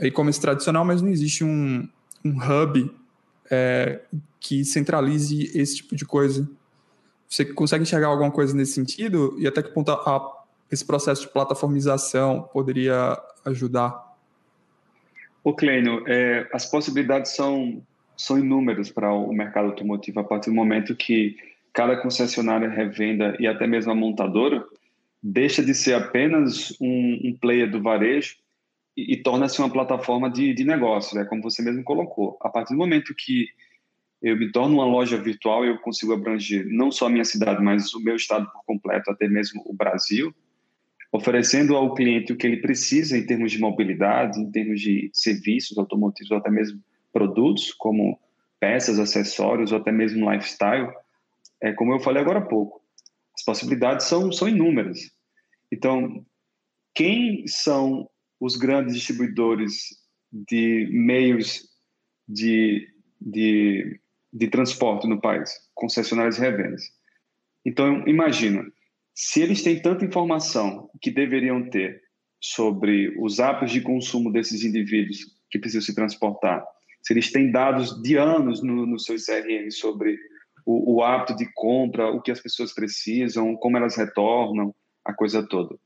[0.00, 1.88] e-commerce tradicional, mas não existe um,
[2.24, 2.90] um hub
[3.50, 4.02] é,
[4.40, 6.48] que centralize esse tipo de coisa.
[7.28, 9.36] Você consegue enxergar alguma coisa nesse sentido?
[9.38, 14.16] E até que ponto a, esse processo de plataformização poderia ajudar?
[15.42, 17.82] O Clênio, é, as possibilidades são,
[18.16, 21.36] são inúmeras para o mercado automotivo a partir do momento que
[21.72, 24.64] cada concessionária, revenda e até mesmo a montadora
[25.22, 28.36] deixa de ser apenas um, um player do varejo
[28.96, 31.24] e, e torna-se uma plataforma de, de negócio, né?
[31.24, 32.38] como você mesmo colocou.
[32.40, 33.48] A partir do momento que
[34.22, 37.62] eu me torno uma loja virtual e eu consigo abranger não só a minha cidade,
[37.62, 40.34] mas o meu estado por completo, até mesmo o Brasil,
[41.12, 45.78] oferecendo ao cliente o que ele precisa em termos de mobilidade, em termos de serviços
[45.78, 48.18] automotivos ou até mesmo produtos, como
[48.58, 50.88] peças, acessórios ou até mesmo lifestyle,
[51.62, 52.82] é como eu falei agora há pouco.
[53.34, 54.98] As possibilidades são, são inúmeras.
[55.72, 56.24] Então,
[56.94, 58.08] quem são
[58.40, 59.88] os grandes distribuidores
[60.32, 61.62] de meios
[62.28, 62.88] de,
[63.20, 64.00] de
[64.36, 66.82] de transporte no país, concessionárias e revendas.
[67.64, 68.64] Então, imagina,
[69.14, 72.02] se eles têm tanta informação que deveriam ter
[72.38, 75.18] sobre os hábitos de consumo desses indivíduos
[75.50, 76.62] que precisam se transportar,
[77.02, 80.18] se eles têm dados de anos no, no seu CRM sobre
[80.66, 85.42] o, o, hábito de compra, o que as pessoas precisam, como elas retornam, a coisa
[85.46, 85.76] toda.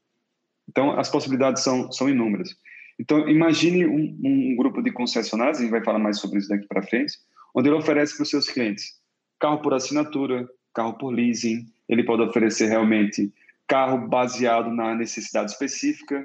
[0.68, 2.56] Então, as possibilidades são, são inúmeras.
[2.98, 6.66] Então, imagine um, um grupo de concessionários, a gente vai falar mais sobre isso daqui
[6.66, 7.14] para frente,
[7.54, 9.00] onde ele oferece para os seus clientes
[9.40, 13.32] carro por assinatura, carro por leasing, ele pode oferecer realmente
[13.66, 16.24] carro baseado na necessidade específica,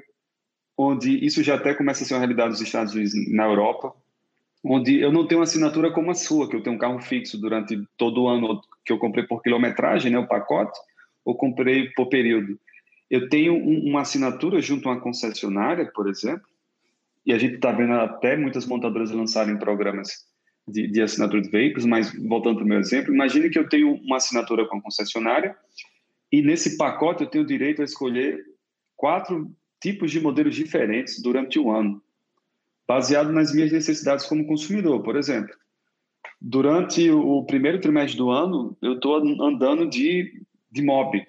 [0.76, 3.94] onde isso já até começa a ser uma realidade nos Estados Unidos na Europa,
[4.62, 7.40] onde eu não tenho uma assinatura como a sua, que eu tenho um carro fixo
[7.40, 10.78] durante todo o ano, que eu comprei por quilometragem, né, o pacote,
[11.24, 12.58] ou comprei por período.
[13.08, 16.46] Eu tenho um, uma assinatura junto a uma concessionária, por exemplo,
[17.24, 20.26] e a gente está vendo até muitas montadoras lançarem programas
[20.66, 23.94] de, de assinatura de veículos, mas voltando para o meu exemplo, imagine que eu tenho
[23.94, 25.56] uma assinatura com a concessionária
[26.32, 28.44] e nesse pacote eu tenho o direito a escolher
[28.96, 29.50] quatro
[29.80, 32.02] tipos de modelos diferentes durante o ano,
[32.88, 35.02] baseado nas minhas necessidades como consumidor.
[35.02, 35.54] Por exemplo,
[36.40, 41.24] durante o primeiro trimestre do ano, eu estou andando de, de mob,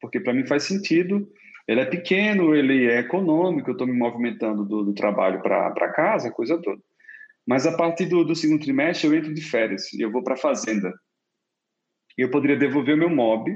[0.00, 1.26] porque para mim faz sentido.
[1.66, 6.30] Ele é pequeno, ele é econômico, eu estou me movimentando do, do trabalho para casa,
[6.30, 6.78] coisa toda.
[7.46, 10.34] Mas a partir do, do segundo trimestre eu entro de férias e eu vou para
[10.34, 10.92] a fazenda.
[12.16, 13.50] E eu poderia devolver o meu mob,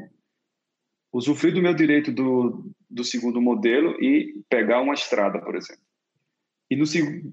[1.12, 5.82] usufruir do meu direito do, do segundo modelo e pegar uma estrada, por exemplo.
[6.70, 6.84] E no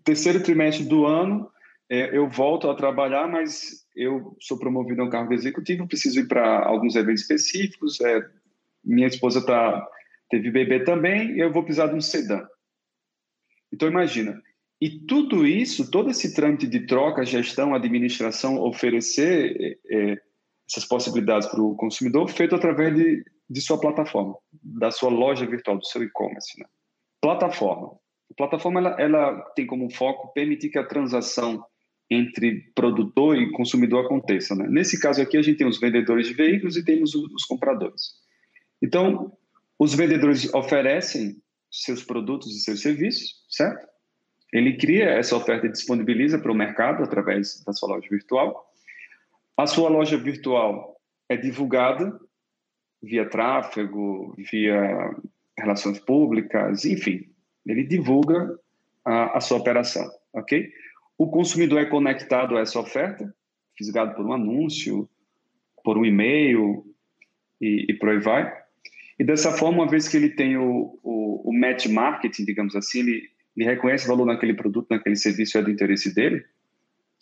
[0.04, 1.52] terceiro trimestre do ano,
[1.90, 6.28] é, eu volto a trabalhar, mas eu sou promovido a um cargo executivo, preciso ir
[6.28, 8.00] para alguns eventos específicos.
[8.02, 8.22] É,
[8.84, 9.86] minha esposa tá,
[10.30, 12.48] teve bebê também, e eu vou precisar de um sedã.
[13.74, 14.42] Então, imagina,
[14.86, 20.16] e tudo isso, todo esse trâmite de troca, gestão, administração, oferecer é,
[20.70, 25.80] essas possibilidades para o consumidor, feito através de, de sua plataforma, da sua loja virtual,
[25.80, 26.60] do seu e-commerce.
[26.60, 26.68] Né?
[27.20, 27.98] Plataforma.
[28.30, 31.66] A plataforma ela, ela tem como foco permitir que a transação
[32.08, 34.54] entre produtor e consumidor aconteça.
[34.54, 34.68] Né?
[34.70, 38.12] Nesse caso aqui, a gente tem os vendedores de veículos e temos os, os compradores.
[38.80, 39.36] Então,
[39.80, 43.95] os vendedores oferecem seus produtos e seus serviços, certo?
[44.54, 48.72] Ele cria essa oferta e disponibiliza para o mercado através da sua loja virtual.
[49.58, 52.20] A sua loja virtual é divulgada
[53.02, 55.16] via tráfego, via
[55.58, 57.30] relações públicas, enfim,
[57.66, 58.58] ele divulga
[59.04, 60.70] a, a sua operação, ok?
[61.18, 63.34] O consumidor é conectado a essa oferta,
[63.78, 65.10] fisgado por um anúncio,
[65.84, 66.86] por um e-mail
[67.62, 68.52] e, e por aí vai.
[69.18, 73.00] E dessa forma, uma vez que ele tem o, o, o match marketing, digamos assim,
[73.00, 76.46] ele, ele reconhece valor naquele produto, naquele serviço, é do interesse dele,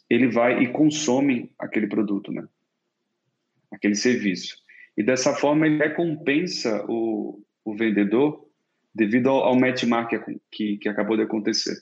[0.09, 2.47] ele vai e consome aquele produto, né?
[3.71, 4.57] Aquele serviço.
[4.97, 8.47] E dessa forma ele recompensa o, o vendedor
[8.93, 11.75] devido ao, ao marketing que, que acabou de acontecer.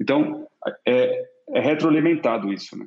[0.00, 0.48] Então,
[0.86, 2.86] é, é retroalimentado isso, né?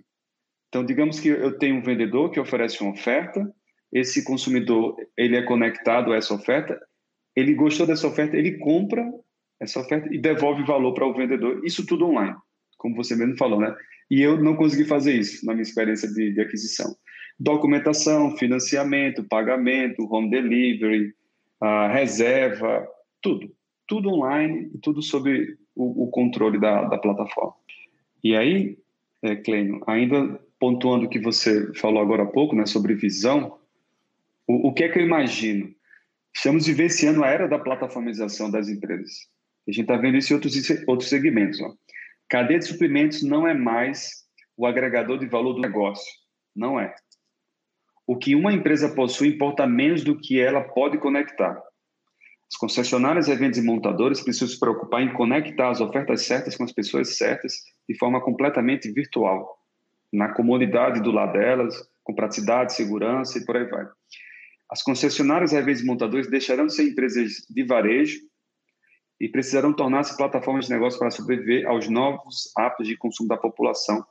[0.68, 3.54] Então, digamos que eu tenho um vendedor que oferece uma oferta,
[3.92, 6.82] esse consumidor ele é conectado a essa oferta,
[7.36, 9.08] ele gostou dessa oferta, ele compra
[9.60, 11.62] essa oferta e devolve valor para o vendedor.
[11.66, 12.36] Isso tudo online,
[12.78, 13.76] como você mesmo falou, né?
[14.10, 16.96] E eu não consegui fazer isso na minha experiência de, de aquisição.
[17.40, 21.14] Documentação, financiamento, pagamento, home delivery,
[21.92, 22.88] reserva,
[23.22, 23.52] tudo.
[23.88, 27.54] Tudo online e tudo sob o, o controle da, da, plataforma.
[28.24, 28.78] E aí,
[29.22, 33.58] é, Clênio, ainda pontuando o que você falou agora há pouco, né, sobre visão,
[34.48, 35.74] o, o que é que eu imagino?
[36.34, 39.28] Estamos vivenciando a era da plataformização das empresas.
[39.68, 40.56] A gente está vendo isso em outros,
[40.88, 41.62] outros segmentos.
[41.62, 41.74] Ó.
[42.30, 44.24] Cadeia de suprimentos não é mais
[44.58, 46.12] o agregador de valor do negócio.
[46.56, 46.94] Não é.
[48.06, 51.62] O que uma empresa possui importa menos do que ela pode conectar.
[52.52, 56.72] As concessionárias, eventos e montadores precisam se preocupar em conectar as ofertas certas com as
[56.72, 57.54] pessoas certas
[57.90, 59.58] de forma completamente virtual,
[60.12, 63.88] na comodidade do lado delas, com praticidade, segurança e por aí vai.
[64.70, 68.20] As concessionárias, eventos e montadores deixarão de ser empresas de varejo
[69.24, 74.06] e precisarão tornar-se plataformas de negócio para sobreviver aos novos hábitos de consumo da população,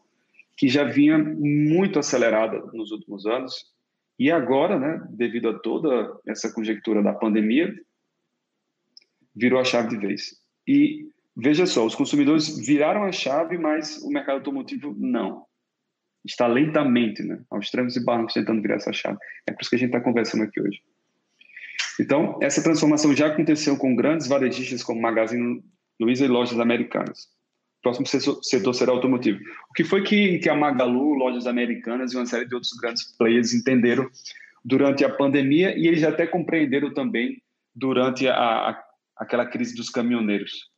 [0.56, 3.70] que já vinha muito acelerada nos últimos anos
[4.18, 7.70] e agora, né, devido a toda essa conjectura da pandemia,
[9.36, 10.34] virou a chave de vez.
[10.66, 15.44] E veja só, os consumidores viraram a chave, mas o mercado automotivo não.
[16.24, 17.38] Está lentamente, né?
[17.50, 19.18] Aos trancos e barrancos tentando virar essa chave.
[19.46, 20.80] É por isso que a gente está conversando aqui hoje.
[22.00, 25.62] Então, essa transformação já aconteceu com grandes varejistas como Magazine
[26.00, 27.28] Luiza e lojas americanas.
[27.78, 28.06] O próximo
[28.42, 29.40] setor será automotivo.
[29.70, 33.16] O que foi que, que a Magalu, lojas americanas e uma série de outros grandes
[33.16, 34.08] players entenderam
[34.64, 37.42] durante a pandemia e eles até compreenderam também
[37.74, 38.84] durante a, a
[39.16, 40.68] aquela crise dos caminhoneiros,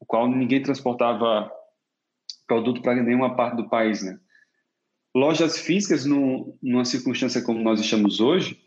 [0.00, 1.50] o qual ninguém transportava
[2.46, 4.18] produto para nenhuma parte do país, né?
[5.14, 8.60] Lojas físicas, no, numa circunstância como nós estamos hoje,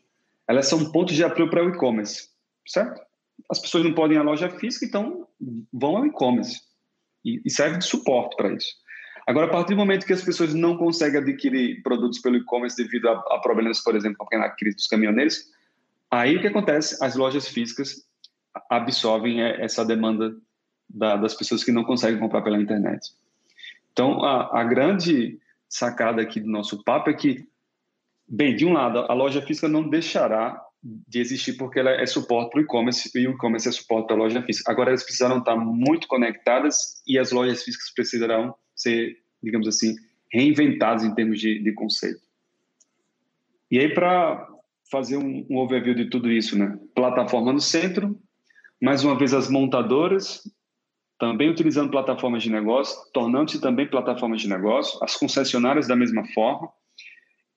[0.48, 2.30] elas são pontos de apoio para o e-commerce,
[2.68, 3.02] certo?
[3.50, 5.28] As pessoas não podem ir à loja física, então
[5.74, 6.62] vão ao e-commerce
[7.26, 8.70] e, serve de suporte para isso.
[9.28, 13.08] Agora, a partir do momento que as pessoas não conseguem adquirir produtos pelo e-commerce devido
[13.08, 15.38] a, a, problemas, por exemplo, na crise dos caminhoneiros,
[16.10, 17.04] aí o que acontece?
[17.04, 18.06] As lojas físicas
[18.70, 20.36] absorvem é, essa demanda
[20.90, 23.12] da, das pessoas que não conseguem comprar pela internet.
[23.92, 27.48] Então, a, a, grande sacada aqui do nosso papo é que,
[28.32, 32.50] bem, de um lado, a loja física não deixará de existir porque ela é suporte
[32.52, 34.72] para o e-commerce e o e-commerce é suporte para a loja física.
[34.72, 39.96] Agora, elas precisarão estar muito conectadas e as lojas físicas precisarão ser, digamos assim,
[40.32, 42.22] reinventadas em termos de, de conceito.
[43.70, 44.48] E aí, para
[44.90, 46.78] fazer um, um overview de tudo isso, né?
[46.96, 48.18] Plataforma no centro,
[48.82, 50.42] mais uma vez as montadoras
[51.20, 56.68] também utilizando plataformas de negócio, tornando-se também plataformas de negócio, as concessionárias da mesma forma,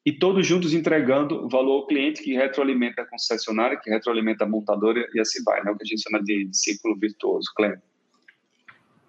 [0.05, 5.07] e todos juntos entregando valor ao cliente que retroalimenta a concessionária, que retroalimenta a montadora
[5.15, 5.71] e assim vai, né?
[5.71, 7.75] o que a gente chama de, ciclo virtuoso, Clem.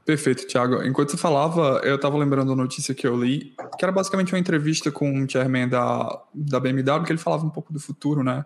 [0.06, 0.84] Perfeito, Thiago.
[0.84, 4.40] Enquanto você falava, eu estava lembrando a notícia que eu li, que era basicamente uma
[4.40, 8.46] entrevista com um chairman da, da BMW, que ele falava um pouco do futuro, né?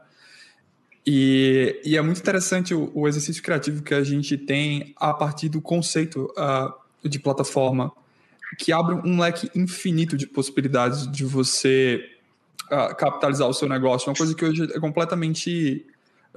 [1.05, 5.49] E, e é muito interessante o, o, exercício criativo que a gente tem a partir
[5.49, 7.91] do conceito uh, de plataforma,
[8.57, 12.18] que abre um leque infinito de possibilidades de você
[12.65, 14.09] uh, capitalizar o seu negócio.
[14.09, 15.85] Uma coisa que hoje é completamente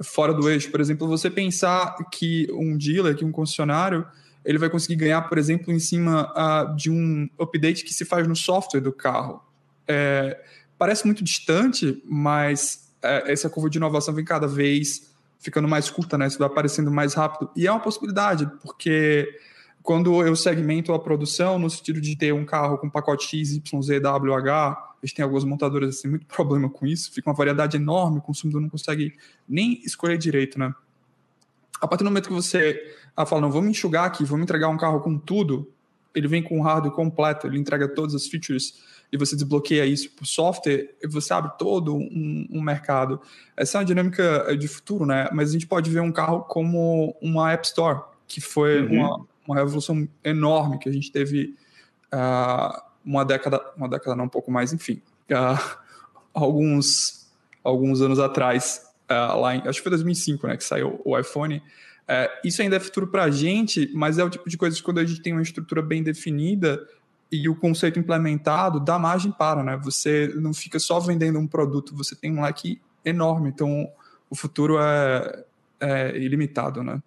[0.01, 0.71] fora do eixo.
[0.71, 4.05] Por exemplo, você pensar que um dealer, que um concessionário,
[4.43, 8.27] ele vai conseguir ganhar, por exemplo, em cima uh, de um update que se faz
[8.27, 9.41] no software do carro.
[9.87, 10.41] É,
[10.77, 16.17] parece muito distante, mas é, essa curva de inovação vem cada vez ficando mais curta,
[16.17, 16.27] né?
[16.27, 17.51] Isso vai aparecendo mais rápido.
[17.55, 19.29] E é uma possibilidade, porque
[19.83, 23.81] quando eu segmento a produção no sentido de ter um carro com pacote X, Y,
[23.81, 27.35] Z, W, H, a gente tem algumas montadoras assim, muito problema com isso, fica uma
[27.35, 29.13] variedade enorme, o consumidor não consegue
[29.47, 30.73] nem escolher direito, né?
[31.81, 32.81] A partir do momento que você
[33.15, 35.69] ah, fala, não, vamos enxugar aqui, vamos entregar um carro com tudo,
[36.15, 38.81] ele vem com um hardware completo, ele entrega todas as features
[39.11, 43.19] e você desbloqueia isso por software, você abre todo um, um, mercado.
[43.55, 45.29] Essa é uma dinâmica de futuro, né?
[45.33, 48.93] Mas a gente pode ver um carro como uma App Store, que foi uhum.
[48.93, 51.55] uma, uma revolução enorme que a gente teve
[52.13, 55.77] uh, uma década, uma década não, um pouco mais, enfim, uh,
[56.33, 57.31] alguns,
[57.63, 61.61] alguns anos atrás, uh, lá em, acho que foi 2005, né, que saiu o iPhone.
[62.43, 64.99] isso ainda é futuro para a gente, mas é o tipo de coisa que quando
[64.99, 66.85] a gente tem uma estrutura bem definida
[67.31, 69.75] e o conceito implementado, dá margem para, né?
[69.83, 73.89] Você não fica só vendendo um produto, você tem um leque enorme, então
[74.29, 75.43] o futuro é,
[75.79, 77.01] é ilimitado, né?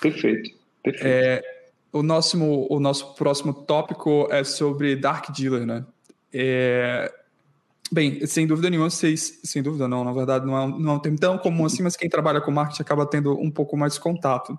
[0.00, 0.50] Perfeito.
[0.82, 1.06] Perfeito.
[1.06, 1.55] É,
[1.98, 5.84] o, nosso, o nosso próximo tópico é sobre Dark Dealer, né?
[6.32, 7.12] É,
[7.90, 10.98] bem, sem dúvida nenhuma, vocês, sem dúvida não, na verdade não é, não é um
[10.98, 14.00] termo tão comum assim, mas quem trabalha com marketing acaba tendo um pouco mais de
[14.00, 14.58] contato.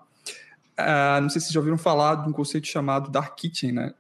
[0.80, 3.94] Uh, não sei se vocês já ouviram falar de um conceito chamado Dark Kitchen, né?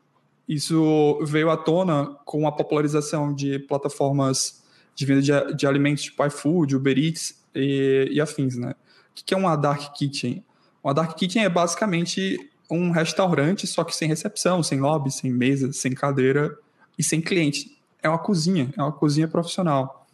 [0.47, 4.63] Isso veio à tona com a popularização de plataformas
[4.95, 8.71] de venda de, de alimentos tipo iFood, Uber Eats e, e afins, né?
[9.11, 10.43] O que é uma Dark Kitchen?
[10.87, 15.71] Uma dark kitchen é basicamente um restaurante, só que sem recepção, sem lobby, sem mesa,
[15.71, 16.57] sem cadeira
[16.97, 17.77] e sem cliente.
[18.01, 20.05] É uma cozinha, é uma cozinha profissional.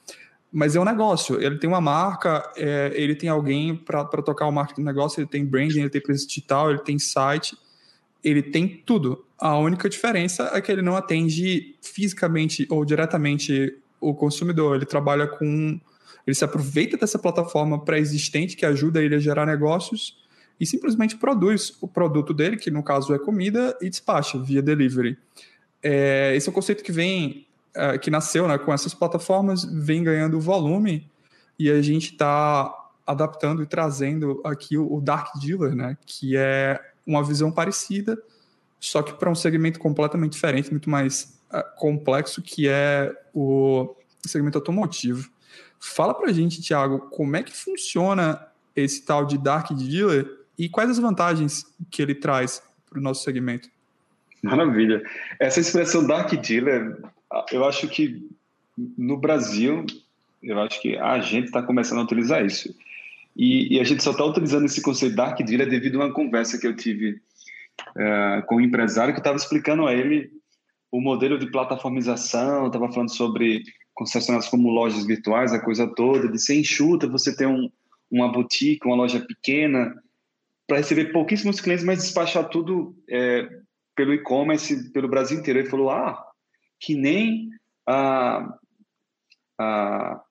[0.52, 4.52] Mas é um negócio, ele tem uma marca, é, ele tem alguém para tocar o
[4.52, 7.58] marketing do negócio, ele tem branding, ele tem presença digital, ele tem site,
[8.24, 9.26] ele tem tudo.
[9.40, 15.26] A única diferença é que ele não atende fisicamente ou diretamente o consumidor, ele trabalha
[15.26, 15.80] com.
[16.26, 20.23] Ele se aproveita dessa plataforma pré-existente que ajuda ele a gerar negócios
[20.60, 25.18] e simplesmente produz o produto dele, que no caso é comida, e despacha via delivery.
[25.82, 30.04] É, esse é um conceito que vem, é, que nasceu né, com essas plataformas, vem
[30.04, 31.10] ganhando volume
[31.60, 32.74] e a gente está
[33.06, 38.18] adaptando e trazendo aqui o, Dark Dealer, né, que é uma visão parecida,
[38.80, 43.94] só que para um segmento completamente diferente, muito mais uh, complexo, que é o
[44.26, 45.30] segmento automotivo.
[45.80, 50.90] Fala para gente, Thiago, como é que funciona esse tal de Dark Dealer e quais
[50.90, 53.70] as vantagens que ele traz para o nosso segmento?
[54.42, 55.02] Maravilha.
[55.40, 56.98] Essa expressão dark dealer,
[57.52, 58.28] eu acho que
[58.98, 59.86] no Brasil,
[60.42, 62.76] eu acho que a gente está começando a utilizar isso.
[63.36, 66.60] E, e a gente só está utilizando esse conceito dark dealer devido a uma conversa
[66.60, 67.22] que eu tive
[67.96, 70.32] uh, com um empresário que estava explicando a ele
[70.92, 73.64] o modelo de plataformização, estava falando sobre
[73.96, 77.68] concessionárias como lojas virtuais, a coisa toda, de ser enxuta, você tem um,
[78.12, 79.92] uma boutique, uma loja pequena,
[80.68, 83.48] para receber pouquíssimos clientes, mas despachar tudo é,
[83.96, 85.60] pelo e-commerce, pelo Brasil inteiro.
[85.60, 86.24] Ele falou: ah,
[86.80, 87.50] que nem
[87.88, 88.56] a,
[89.60, 90.22] a,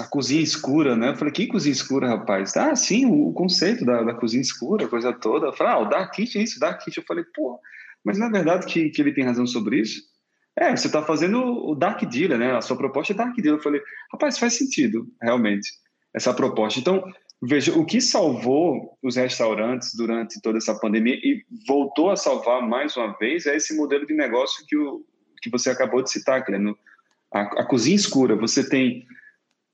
[0.00, 1.10] a cozinha escura, né?
[1.10, 2.56] Eu falei: que cozinha escura, rapaz?
[2.56, 5.46] Ah, sim, o, o conceito da, da, cozinha escura, coisa toda.
[5.46, 7.02] Eu falei: ah, o Dark Kitchen isso, Dark Kitchen.
[7.02, 7.60] Eu falei: pô,
[8.04, 10.02] mas na é verdade que, que ele tem razão sobre isso?
[10.56, 12.56] É, você está fazendo o Dark Dealer, né?
[12.56, 13.58] A sua proposta é Dark Dealer.
[13.58, 13.80] Eu falei:
[14.12, 15.68] rapaz, faz sentido, realmente,
[16.14, 16.78] essa proposta.
[16.78, 17.04] Então,
[17.46, 22.96] Veja, o que salvou os restaurantes durante toda essa pandemia e voltou a salvar mais
[22.96, 25.04] uma vez é esse modelo de negócio que, o,
[25.42, 26.76] que você acabou de citar, Cleno.
[27.30, 29.06] A, a cozinha escura, você tem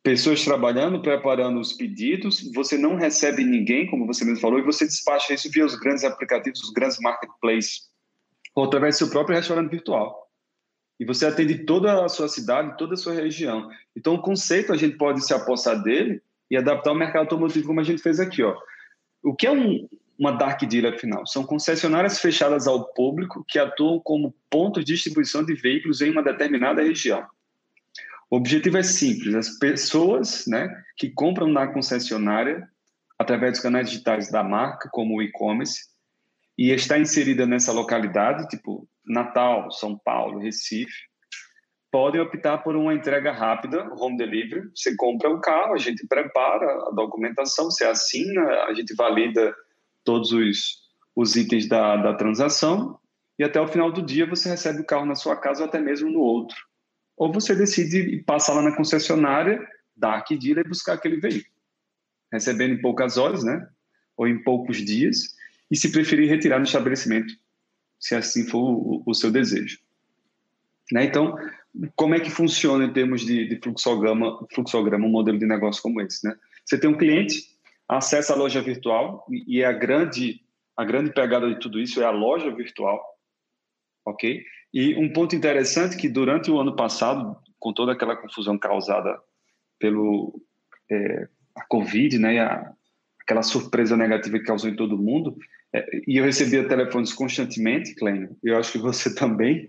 [0.03, 4.85] pessoas trabalhando, preparando os pedidos, você não recebe ninguém, como você mesmo falou, e você
[4.85, 7.83] despacha isso via os grandes aplicativos, os grandes marketplaces,
[8.57, 10.29] ou através do seu próprio restaurante virtual.
[10.99, 13.68] E você atende toda a sua cidade, toda a sua região.
[13.97, 17.80] Então, o conceito, a gente pode se apossar dele e adaptar o mercado automotivo como
[17.80, 18.42] a gente fez aqui.
[18.42, 18.57] Ó.
[19.22, 19.88] O que é um,
[20.18, 21.26] uma dark dealer, afinal?
[21.26, 26.22] São concessionárias fechadas ao público que atuam como pontos de distribuição de veículos em uma
[26.22, 27.24] determinada região.
[28.30, 32.68] O objetivo é simples: as pessoas né, que compram na concessionária
[33.18, 35.90] através dos canais digitais da marca, como o e-commerce,
[36.57, 41.09] e está inserida nessa localidade, tipo Natal, São Paulo, Recife,
[41.91, 44.70] podem optar por uma entrega rápida, home delivery.
[44.74, 49.55] Você compra o carro, a gente prepara a documentação, você assina, a gente valida
[50.05, 50.80] todos os,
[51.14, 52.99] os itens da, da transação
[53.38, 55.80] e até o final do dia você recebe o carro na sua casa ou até
[55.80, 56.57] mesmo no outro.
[57.16, 59.66] Ou você decide passar lá na concessionária,
[59.97, 61.55] dar aqui dia e buscar aquele veículo,
[62.30, 63.66] recebendo em poucas horas, né?
[64.16, 65.34] Ou em poucos dias,
[65.70, 67.32] e se preferir retirar no estabelecimento,
[67.99, 69.78] se assim for o, o seu desejo.
[70.93, 71.05] Né?
[71.05, 71.34] Então,
[71.95, 76.01] como é que funciona em termos de, de fluxograma, fluxograma um modelo de negócio como
[76.01, 76.27] esse?
[76.27, 76.35] Né?
[76.64, 77.37] Você tem um cliente,
[77.89, 80.41] acessa a loja virtual, e é a grande,
[80.77, 83.03] a grande pegada de tudo isso é a loja virtual,
[84.05, 84.43] ok?
[84.73, 89.18] E um ponto interessante que durante o ano passado, com toda aquela confusão causada
[89.79, 90.41] pelo
[90.91, 92.73] é, a Covid, né, a,
[93.21, 95.37] aquela surpresa negativa que causou em todo mundo,
[95.73, 99.68] é, e eu recebia telefones constantemente, Clênio, eu acho que você também,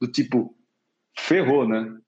[0.00, 0.54] do tipo,
[1.18, 1.98] ferrou, né?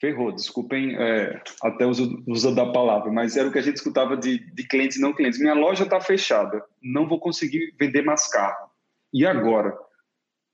[0.00, 4.16] Ferrou, desculpem é, até o uso da palavra, mas era o que a gente escutava
[4.16, 5.38] de, de clientes e não clientes.
[5.38, 8.70] Minha loja está fechada, não vou conseguir vender mais carro.
[9.12, 9.76] E agora?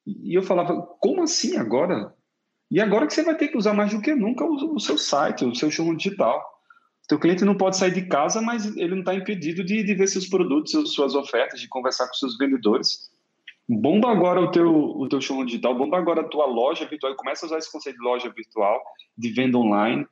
[0.06, 2.14] E eu falava, como assim agora?
[2.70, 4.98] E agora que você vai ter que usar mais do que nunca o, o seu
[4.98, 6.38] site, o seu showroom digital.
[7.04, 9.94] O teu cliente não pode sair de casa, mas ele não está impedido de, de
[9.94, 13.10] ver seus produtos, suas ofertas, de conversar com seus vendedores.
[13.68, 17.44] Bomba agora o teu, o teu showroom digital, bomba agora a tua loja virtual começa
[17.44, 18.82] a usar esse conceito de loja virtual,
[19.16, 20.06] de venda online,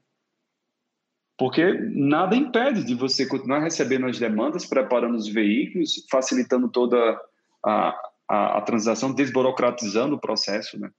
[1.38, 7.18] porque nada impede de você continuar recebendo as demandas, preparando os veículos, facilitando toda
[7.64, 7.98] a,
[8.28, 10.90] a, a transação, desburocratizando o processo, né?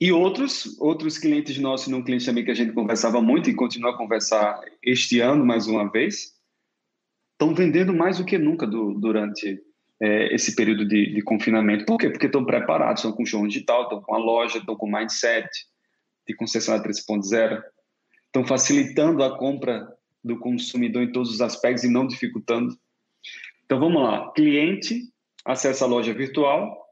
[0.00, 3.90] E outros, outros clientes nossos, não clientes também que a gente conversava muito e continua
[3.90, 6.36] a conversar este ano mais uma vez,
[7.32, 9.60] estão vendendo mais do que nunca do, durante
[10.00, 11.84] é, esse período de, de, confinamento.
[11.84, 12.08] Por quê?
[12.08, 15.48] Porque estão preparados, estão com show digital, estão com a loja, estão com mindset
[16.26, 17.62] de concessionária 3.0,
[18.26, 19.88] estão facilitando a compra
[20.22, 22.78] do consumidor em todos os aspectos e não dificultando.
[23.64, 25.02] Então vamos lá, cliente
[25.44, 26.86] acessa a loja virtual,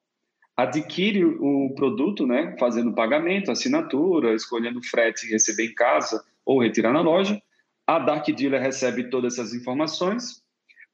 [0.57, 7.03] adquire o produto, né, fazendo pagamento, assinatura, escolhendo frete receber em casa ou retirar na
[7.03, 7.41] loja.
[7.87, 10.43] A Dark Dealer recebe todas essas informações,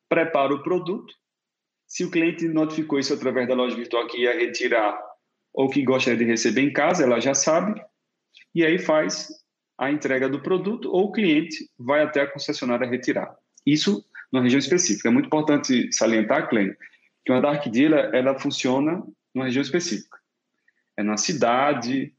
[0.09, 1.15] prepara o produto,
[1.93, 4.99] se o cliente notificou isso através da loja virtual que ia retirar
[5.53, 7.79] ou que gostaria de receber em casa, ela já sabe,
[8.55, 9.29] e aí faz
[9.77, 13.37] a entrega do produto ou o cliente vai até a concessionária retirar.
[13.67, 15.11] Isso numa região específica.
[15.11, 16.75] É muito importante salientar, Clênio,
[17.27, 20.17] que uma Dark Dealer ela funciona numa região específica.
[20.97, 22.15] É na cidade,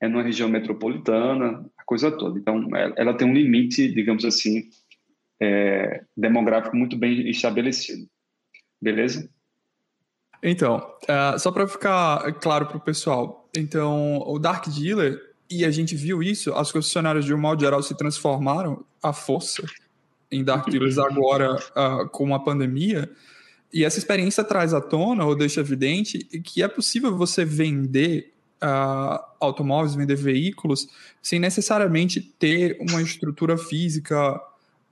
[0.00, 2.38] é numa região metropolitana, a coisa toda.
[2.38, 4.70] Então, ela tem um limite, digamos assim,
[5.42, 8.08] é, demográfico muito bem estabelecido.
[8.80, 9.28] Beleza?
[10.42, 15.20] Então, uh, só para ficar claro para o pessoal, então o Dark Dealer,
[15.50, 19.62] e a gente viu isso, as concessionárias de um modo geral se transformaram à força
[20.30, 23.10] em Dark Dealers agora uh, com a pandemia,
[23.72, 29.22] e essa experiência traz à tona, ou deixa evidente, que é possível você vender uh,
[29.40, 30.88] automóveis, vender veículos,
[31.20, 34.40] sem necessariamente ter uma estrutura física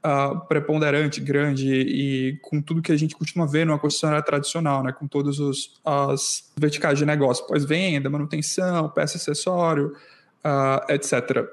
[0.05, 4.93] uh, preponderante, grande e com tudo que a gente costuma ver numa concessionária tradicional, né?
[4.93, 5.37] Com todas
[5.85, 9.97] as verticais de negócio, pós-venda, manutenção, peça acessório,
[10.45, 11.47] uh, etc.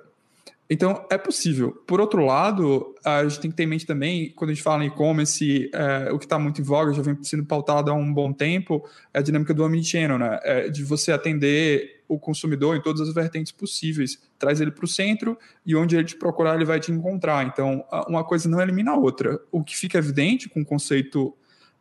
[0.74, 1.74] Então, é possível.
[1.86, 4.86] Por outro lado, a gente tem que ter em mente também, quando a gente fala
[4.86, 8.14] em e-commerce, é, o que está muito em voga, já vem sendo pautado há um
[8.14, 8.82] bom tempo,
[9.14, 10.40] é a dinâmica do omnichannel, né?
[10.44, 14.18] É de você atender o consumidor em todas as vertentes possíveis.
[14.40, 17.46] Traz ele para o centro e onde ele te procurar, ele vai te encontrar.
[17.46, 19.42] Então, uma coisa não elimina a outra.
[19.52, 21.36] O que fica evidente com o conceito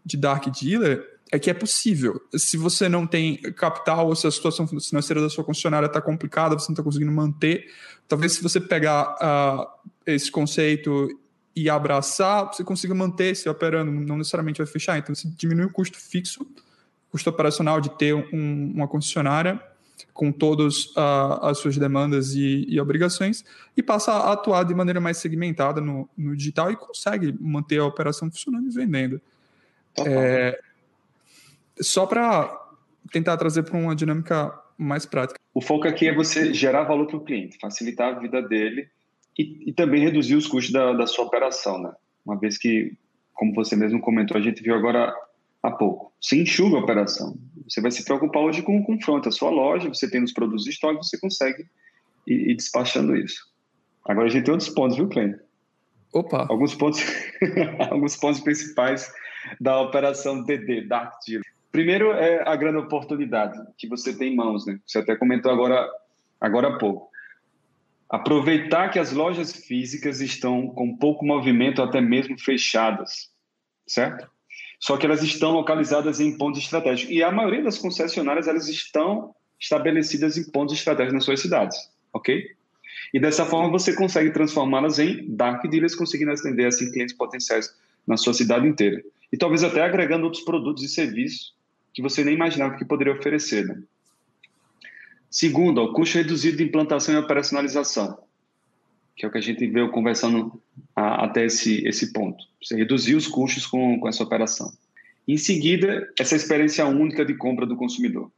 [0.04, 2.20] de dark dealer é que é possível.
[2.36, 6.58] Se você não tem capital ou se a situação financeira da sua concessionária está complicada,
[6.58, 7.70] você não está conseguindo manter,
[8.08, 11.08] talvez se você pegar uh, esse conceito
[11.54, 14.98] e abraçar, você consiga manter se operando, não necessariamente vai fechar.
[14.98, 16.46] Então, você diminui o custo fixo,
[17.10, 19.60] custo operacional de ter um, uma concessionária
[20.12, 23.44] com todas uh, as suas demandas e, e, obrigações
[23.76, 27.84] e passa a atuar de maneira mais segmentada no, no digital e consegue manter a
[27.84, 29.20] operação funcionando e vendendo.
[29.98, 30.58] É,
[31.80, 32.58] só para
[33.12, 35.38] tentar trazer para uma dinâmica mais prática.
[35.52, 38.88] O foco aqui é você gerar valor para o cliente, facilitar a vida dele
[39.38, 41.92] e, e também reduzir os custos da, da, sua operação, né?
[42.24, 42.92] Uma vez que,
[43.34, 45.14] como você mesmo comentou, a gente viu agora
[45.62, 47.36] há pouco, você enxuga a operação.
[47.68, 49.28] Você vai se preocupar hoje com o confronto.
[49.28, 51.66] A sua loja, você tem os produtos de estoque, você consegue
[52.26, 53.48] ir, ir despachando isso.
[54.04, 55.38] Agora a gente tem outros pontos, viu, Clênio?
[56.12, 56.46] Opa!
[56.48, 57.00] Alguns pontos,
[57.90, 59.12] alguns pontos principais
[59.60, 61.42] da operação DD, Dark Deal.
[61.72, 64.80] Primeiro é a grande oportunidade que você tem em mãos, né?
[64.84, 65.88] Você até comentou agora,
[66.40, 67.08] agora há pouco.
[68.08, 73.30] Aproveitar que as lojas físicas estão com pouco movimento, até mesmo fechadas,
[73.86, 74.28] certo?
[74.80, 77.14] Só que elas estão localizadas em pontos estratégicos.
[77.14, 81.76] E a maioria das concessionárias elas estão estabelecidas em pontos estratégicos nas suas cidades,
[82.12, 82.50] ok?
[83.14, 87.72] E dessa forma você consegue transformá-las em dark dealers, conseguindo atender assim clientes potenciais
[88.04, 89.00] na sua cidade inteira.
[89.32, 91.54] E talvez até agregando outros produtos e serviços
[91.92, 93.66] que você nem imaginava que poderia oferecer.
[93.66, 93.82] Né?
[95.30, 98.18] Segundo, o custo reduzido de implantação e operacionalização,
[99.16, 100.60] que é o que a gente veio conversando
[100.94, 102.42] a, até esse, esse ponto.
[102.62, 104.72] Você reduzir os custos com, com essa operação.
[105.28, 108.30] Em seguida, essa experiência única de compra do consumidor,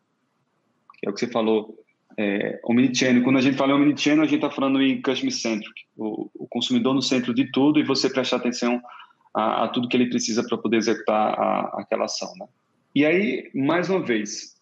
[0.99, 1.83] que é o que você falou,
[2.19, 3.23] é, omnichannel.
[3.23, 6.47] Quando a gente fala em omnichannel, a gente está falando em customer centric, o, o,
[6.47, 8.83] consumidor no centro de tudo e você prestar atenção
[9.35, 12.31] a, a tudo que ele precisa para poder executar a, aquela ação.
[12.37, 12.47] Né?
[12.95, 14.55] E aí, mais uma vez,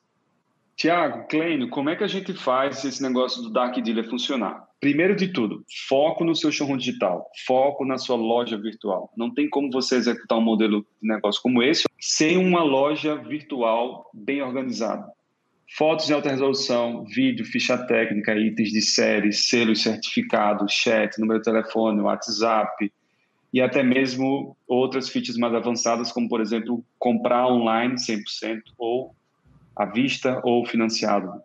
[0.76, 4.68] Tiago, Clênio, como é que a gente faz esse negócio do Dark Dealer funcionar?
[4.80, 9.12] Primeiro de tudo, foco no seu showroom digital, foco na sua loja virtual.
[9.16, 14.08] Não tem como você executar um modelo de negócio como esse sem uma loja virtual
[14.14, 15.04] bem organizada.
[15.76, 21.44] Fotos em alta resolução, vídeo, ficha técnica, itens de série, selos certificados, chat, número de
[21.44, 22.92] telefone, WhatsApp
[23.52, 29.14] e até mesmo outras features mais avançadas, como, por exemplo, comprar online 100% ou
[29.74, 31.42] à vista ou financiado.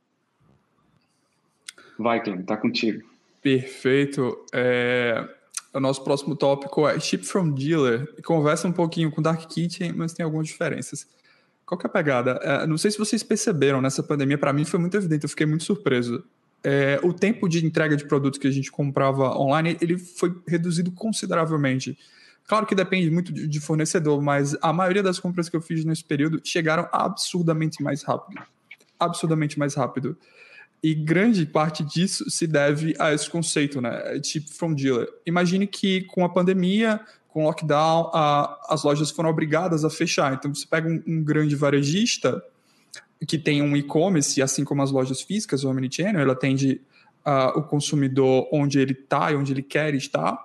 [1.97, 3.03] Vai, Clem, tá contigo.
[3.41, 4.45] Perfeito.
[4.53, 5.27] É,
[5.73, 8.13] o nosso próximo tópico é Ship from Dealer.
[8.23, 11.07] Conversa um pouquinho com Dark Kitchen, mas tem algumas diferenças.
[11.65, 12.39] Qual que é a pegada?
[12.43, 15.45] É, não sei se vocês perceberam nessa pandemia, para mim foi muito evidente, eu fiquei
[15.45, 16.23] muito surpreso.
[16.67, 20.91] É, o tempo de entrega de produtos que a gente comprava online, ele foi reduzido
[20.91, 21.95] consideravelmente.
[22.47, 26.03] Claro que depende muito de fornecedor, mas a maioria das compras que eu fiz nesse
[26.03, 28.41] período chegaram absurdamente mais rápido.
[28.99, 30.17] Absurdamente mais rápido.
[30.81, 34.19] E grande parte disso se deve a esse conceito, né?
[34.19, 35.07] Tipo from dealer.
[35.23, 40.33] Imagine que com a pandemia, com o lockdown, a, as lojas foram obrigadas a fechar.
[40.33, 42.43] Então você pega um, um grande varejista
[43.27, 46.81] que tem um e-commerce, assim como as lojas físicas, o Omnichannel, ele atende
[47.25, 50.37] uh, o consumidor onde ele está e onde ele quer estar.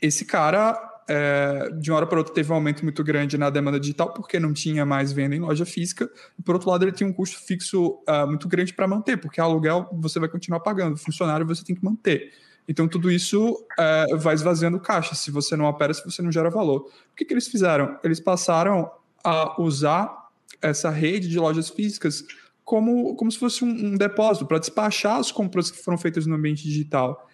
[0.00, 3.80] Esse cara é, de uma hora para outra teve um aumento muito grande na demanda
[3.80, 6.08] digital, porque não tinha mais venda em loja física,
[6.38, 9.40] e por outro lado ele tinha um custo fixo uh, muito grande para manter, porque
[9.40, 12.30] aluguel você vai continuar pagando, funcionário você tem que manter.
[12.68, 16.50] Então tudo isso uh, vai esvaziando caixa, se você não opera, se você não gera
[16.50, 16.90] valor.
[17.10, 17.98] O que, que eles fizeram?
[18.04, 18.90] Eles passaram
[19.24, 20.27] a usar
[20.60, 22.24] essa rede de lojas físicas
[22.64, 26.34] como, como se fosse um, um depósito para despachar as compras que foram feitas no
[26.34, 27.26] ambiente digital.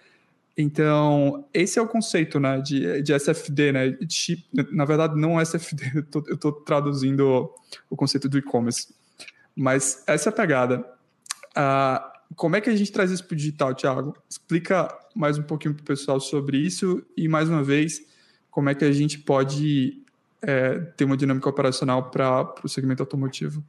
[0.57, 3.99] Então, esse é o conceito né, de, de SFD, né?
[4.09, 7.51] Chip, na verdade, não SFD, eu estou traduzindo
[7.91, 8.95] o conceito do e-commerce.
[9.57, 10.87] Mas essa é a pegada.
[11.51, 14.17] Uh, como é que a gente traz isso para o digital, Thiago?
[14.29, 18.01] Explica mais um pouquinho para o pessoal sobre isso e, mais uma vez,
[18.51, 20.04] como é que a gente pode
[20.47, 23.63] é, ter uma dinâmica operacional para o segmento automotivo.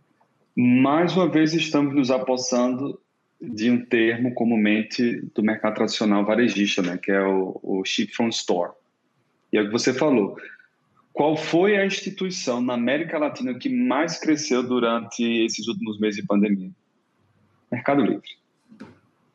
[0.56, 3.00] Mais uma vez, estamos nos apossando
[3.42, 8.30] de um termo comumente do mercado tradicional varejista, né, que é o, o ship from
[8.30, 8.72] store.
[9.52, 10.38] E é o que você falou.
[11.12, 16.28] Qual foi a instituição na América Latina que mais cresceu durante esses últimos meses de
[16.28, 16.72] pandemia?
[17.72, 18.30] Mercado Livre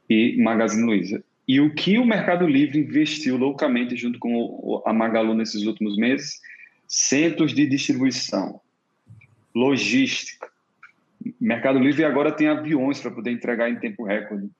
[0.08, 1.22] e Magazine Luiza.
[1.48, 6.40] E o que o Mercado Livre investiu loucamente junto com a Magalu nesses últimos meses?
[6.92, 8.60] Centros de distribuição,
[9.54, 10.50] logística,
[11.40, 14.50] Mercado Livre agora tem aviões para poder entregar em tempo recorde.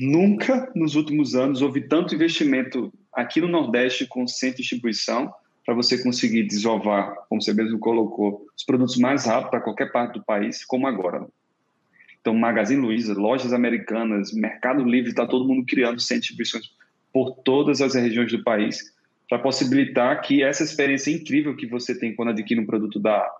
[0.00, 5.32] Nunca nos últimos anos houve tanto investimento aqui no Nordeste com centro de distribuição
[5.64, 10.14] para você conseguir desovar, como você mesmo colocou, os produtos mais rápido para qualquer parte
[10.14, 11.24] do país, como agora.
[12.20, 16.76] Então, Magazine Luiza, lojas americanas, Mercado Livre, está todo mundo criando centros de distribuições
[17.12, 18.97] por todas as regiões do país
[19.28, 23.30] para possibilitar que essa experiência incrível que você tem quando adquire um produto da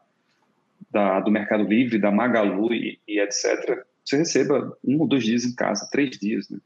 [0.90, 5.44] da, do Mercado Livre, da Magalu e, e, etc., você receba um ou dois dias
[5.44, 6.58] em casa, três dias, né?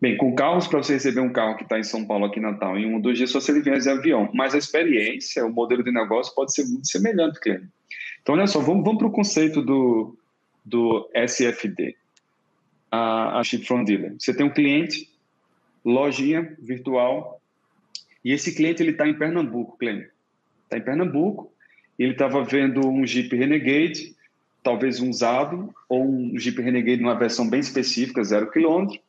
[0.00, 2.42] Bem, com carros, para você receber um carro que está em São Paulo, aqui em
[2.42, 4.30] Natal, em um ou dois dias, só se ele vier de avião.
[4.32, 7.68] Mas a experiência, o modelo de negócio pode ser muito semelhante, cliente.
[8.22, 10.16] Então, olha só, vamos, vamos para o conceito do,
[10.64, 11.96] do SFD,
[12.90, 14.14] a, a Ship From Dealer.
[14.18, 15.06] Você tem um cliente,
[15.84, 17.39] lojinha virtual,
[18.24, 20.10] e esse cliente ele está em Pernambuco, cliente.
[20.64, 21.52] Está em Pernambuco,
[21.98, 24.14] ele estava vendo um Jeep Renegade,
[24.62, 29.00] talvez um usado, ou um Jeep Renegade numa versão bem específica, zero quilômetro.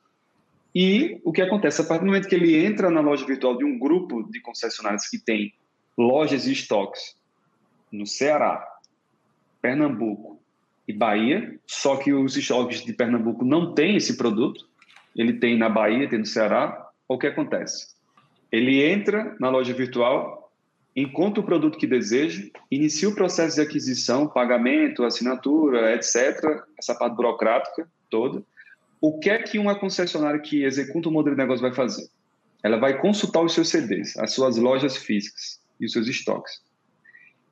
[0.74, 1.82] E o que acontece?
[1.82, 5.07] A partir do momento que ele entra na loja virtual de um grupo de concessionários
[5.07, 5.53] que tem
[5.97, 7.16] lojas e estoques
[7.91, 8.66] no Ceará,
[9.62, 10.41] Pernambuco
[10.88, 14.66] e Bahia, só que os estoques de Pernambuco não têm esse produto,
[15.16, 17.93] ele tem na Bahia, tem no Ceará, o que acontece?
[18.52, 20.52] Ele entra na loja virtual,
[20.95, 26.43] encontra o produto que deseja, inicia o processo de aquisição, pagamento, assinatura, etc.,
[26.78, 28.43] essa parte burocrática toda.
[28.99, 32.08] O que é que uma concessionária que executa o modelo de negócio vai fazer?
[32.62, 36.62] Ela vai consultar os seus CDs, as suas lojas físicas e os seus estoques.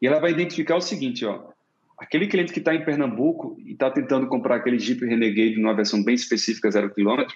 [0.01, 1.49] E ela vai identificar o seguinte, ó,
[1.97, 6.03] aquele cliente que está em Pernambuco e está tentando comprar aquele Jeep Renegade numa versão
[6.03, 7.35] bem específica, zero quilômetro,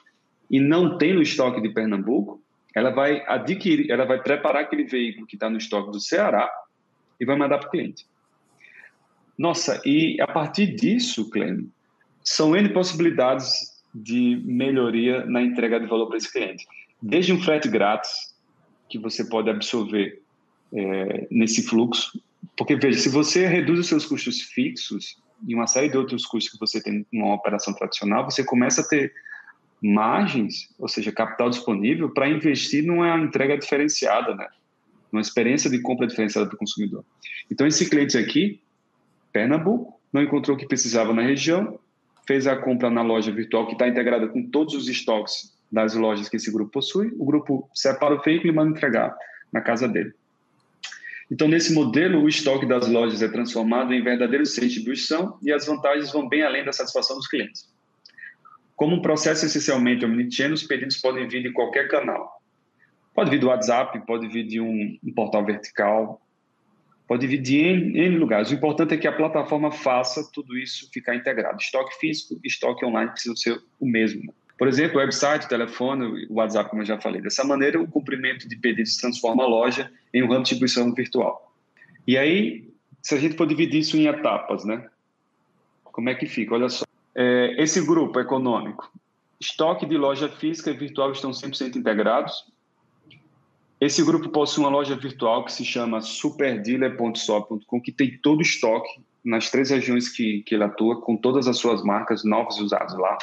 [0.52, 2.43] e não tem no estoque de Pernambuco,
[2.76, 6.52] ela vai adquirir, ela vai preparar aquele veículo que está no estoque do Ceará
[7.20, 8.06] e vai mandar para o cliente.
[9.38, 11.72] Nossa, e a partir disso, Clênio,
[12.24, 16.66] são N possibilidades de melhoria na entrega de valor para esse cliente.
[17.02, 18.34] Desde um frete grátis,
[18.90, 20.22] que você pode absorver
[20.74, 22.22] é, nesse fluxo,
[22.58, 25.18] porque veja, se você reduz os seus custos fixos,
[25.48, 28.88] e uma série de outros custos que você tem numa operação tradicional, você começa a
[28.88, 29.12] ter
[29.84, 34.48] margens, ou seja, capital disponível para investir numa entrega diferenciada, né?
[35.12, 37.04] Uma experiência de compra diferenciada para o consumidor.
[37.52, 38.62] Então, esse cliente aqui,
[39.34, 41.78] Pernambuco, não encontrou o que precisava na região,
[42.26, 46.30] fez a compra na loja virtual que está integrada com todos os estoques das lojas
[46.30, 47.14] que esse grupo possui.
[47.18, 49.14] O grupo separa o veículo e manda entregar
[49.52, 50.14] na casa dele.
[51.30, 55.52] Então, nesse modelo, o estoque das lojas é transformado em verdadeiro centro de distribuição e
[55.52, 57.73] as vantagens vão bem além da satisfação dos clientes.
[58.84, 62.42] Como um processo essencialmente omnichannel, os pedidos podem vir de qualquer canal.
[63.16, 66.22] Pode vir do WhatsApp, pode vir de um, um portal vertical,
[67.08, 68.52] pode vir de N, N, lugares.
[68.52, 71.62] O importante é que a plataforma faça tudo isso ficar integrado.
[71.62, 74.34] Estoque físico e estoque online precisam ser o mesmo.
[74.58, 77.22] Por exemplo, website, telefone, o WhatsApp, como eu já falei.
[77.22, 81.56] Dessa maneira, o cumprimento de pedidos transforma a loja em um ramo de distribuição virtual.
[82.06, 82.70] E aí,
[83.02, 84.86] se a gente for dividir isso em etapas, né?
[85.86, 86.54] Como é que fica?
[86.54, 86.83] Olha só.
[87.16, 88.92] É, esse grupo econômico,
[89.40, 92.52] estoque de loja física e virtual estão 100% integrados.
[93.80, 99.02] Esse grupo possui uma loja virtual que se chama superdealer.shop.com, que tem todo o estoque
[99.24, 102.98] nas três regiões que, que ele atua, com todas as suas marcas novas e usadas
[102.98, 103.18] lá.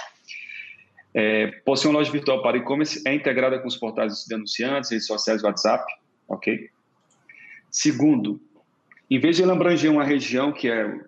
[1.13, 5.07] É, possui uma loja virtual para e-commerce, é integrada com os portais de anunciantes, redes
[5.07, 5.85] sociais, WhatsApp,
[6.29, 6.71] ok?
[7.71, 8.41] Segundo,
[9.11, 11.01] em vez de ele abranger uma região que é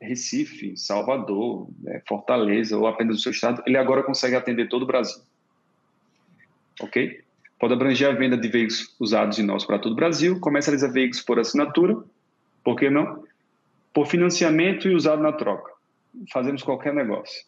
[0.00, 4.86] Recife, Salvador, né, Fortaleza ou apenas o seu estado, ele agora consegue atender todo o
[4.86, 5.20] Brasil.
[6.80, 7.20] Ok?
[7.58, 11.22] Pode abranger a venda de veículos usados de nós para todo o Brasil, comercializa veículos
[11.22, 11.96] por assinatura,
[12.62, 13.24] por que não?
[13.92, 15.72] Por financiamento e usado na troca.
[16.32, 17.44] Fazemos qualquer negócio.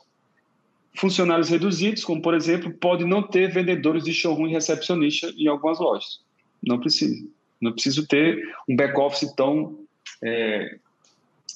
[0.96, 5.78] Funcionários reduzidos, como por exemplo, pode não ter vendedores de showroom e recepcionista em algumas
[5.78, 6.20] lojas.
[6.66, 7.24] Não precisa.
[7.60, 9.78] Não preciso ter um back-office tão
[10.22, 10.78] é,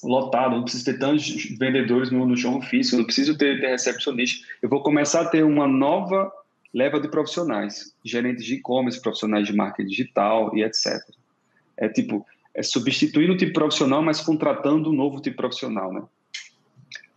[0.09, 1.27] lotado, não preciso ter tantos
[1.59, 4.47] vendedores no, no showroom físico, não preciso ter, ter recepcionista.
[4.63, 6.31] Eu vou começar a ter uma nova
[6.73, 11.01] leva de profissionais, gerentes de e-commerce, profissionais de marketing digital e etc.
[11.77, 16.03] É tipo, é substituindo o tipo profissional, mas contratando um novo tipo profissional, né?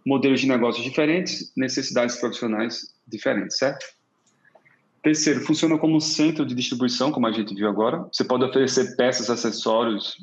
[0.05, 3.85] Modelos de negócios diferentes, necessidades profissionais diferentes, certo?
[5.03, 8.07] Terceiro, funciona como um centro de distribuição, como a gente viu agora.
[8.11, 10.17] Você pode oferecer peças, acessórios,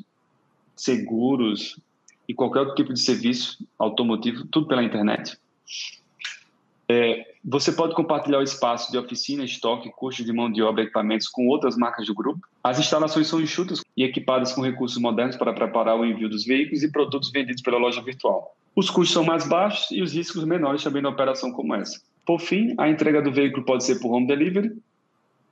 [0.75, 1.79] seguros,
[2.27, 5.37] e qualquer outro tipo de serviço automotivo, tudo pela internet.
[6.87, 10.85] É, você pode compartilhar o espaço de oficina, estoque, custo de mão de obra e
[10.85, 12.47] equipamentos com outras marcas do grupo.
[12.63, 16.83] As instalações são enxutas e equipadas com recursos modernos para preparar o envio dos veículos
[16.83, 18.55] e produtos vendidos pela loja virtual.
[18.75, 22.01] Os custos são mais baixos e os riscos menores também na operação como essa.
[22.25, 24.75] Por fim, a entrega do veículo pode ser por home delivery,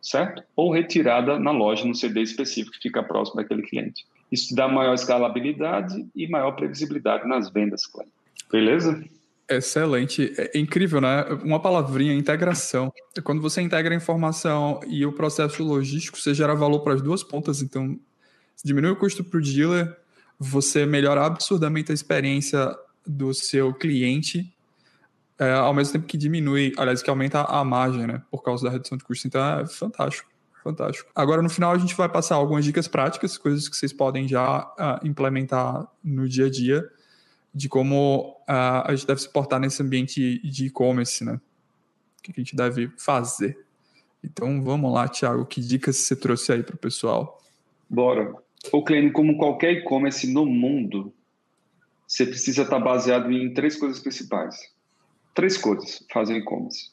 [0.02, 0.44] certo?
[0.56, 4.06] Ou retirada na loja, no CD específico que fica próximo daquele cliente.
[4.34, 8.12] Isso dá maior escalabilidade e maior previsibilidade nas vendas, Cleber.
[8.52, 9.04] Beleza?
[9.48, 10.34] Excelente.
[10.36, 11.24] É incrível, né?
[11.44, 12.92] Uma palavrinha, integração.
[13.24, 17.22] Quando você integra a informação e o processo logístico, você gera valor para as duas
[17.22, 17.62] pontas.
[17.62, 17.96] Então,
[18.66, 19.96] diminui o custo para o dealer,
[20.40, 22.76] você melhora absurdamente a experiência
[23.06, 24.52] do seu cliente,
[25.38, 28.24] é, ao mesmo tempo que diminui, aliás, que aumenta a margem, né?
[28.32, 29.28] Por causa da redução de custo.
[29.28, 30.33] Então, é fantástico.
[30.64, 31.12] Fantástico.
[31.14, 34.62] Agora, no final, a gente vai passar algumas dicas práticas, coisas que vocês podem já
[34.62, 36.90] uh, implementar no dia a dia,
[37.54, 41.34] de como uh, a gente deve se portar nesse ambiente de e-commerce, né?
[42.18, 43.60] O que a gente deve fazer.
[44.24, 47.44] Então, vamos lá, Thiago, que dicas você trouxe aí para o pessoal?
[47.90, 48.34] Bora.
[48.72, 51.14] O Clênio, como qualquer e-commerce no mundo,
[52.08, 54.56] você precisa estar baseado em três coisas principais.
[55.36, 56.90] Três coisas fazem e-commerce.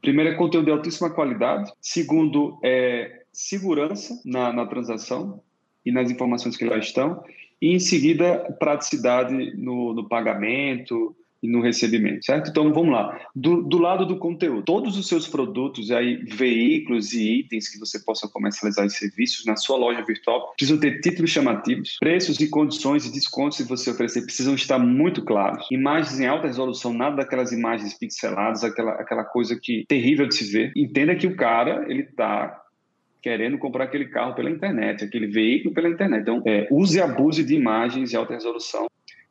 [0.00, 1.72] Primeiro é conteúdo de altíssima qualidade.
[1.80, 5.42] Segundo é segurança na, na transação
[5.84, 7.22] e nas informações que lá estão.
[7.60, 11.16] E em seguida, praticidade no, no pagamento,
[11.46, 12.50] e no recebimento, certo?
[12.50, 13.18] Então vamos lá.
[13.34, 17.98] Do, do, lado do conteúdo, todos os seus produtos, aí, veículos e itens que você
[18.00, 23.06] possa comercializar e serviços na sua loja virtual precisam ter títulos chamativos, preços e condições
[23.06, 25.66] e descontos que você oferecer precisam estar muito claros.
[25.70, 30.50] Imagens em alta resolução, nada daquelas imagens pixeladas, aquela, aquela coisa que terrível de se
[30.50, 30.72] ver.
[30.76, 32.62] Entenda que o cara ele está
[33.22, 36.22] querendo comprar aquele carro pela internet, aquele veículo pela internet.
[36.22, 38.86] Então, é, use e abuse de imagens em alta resolução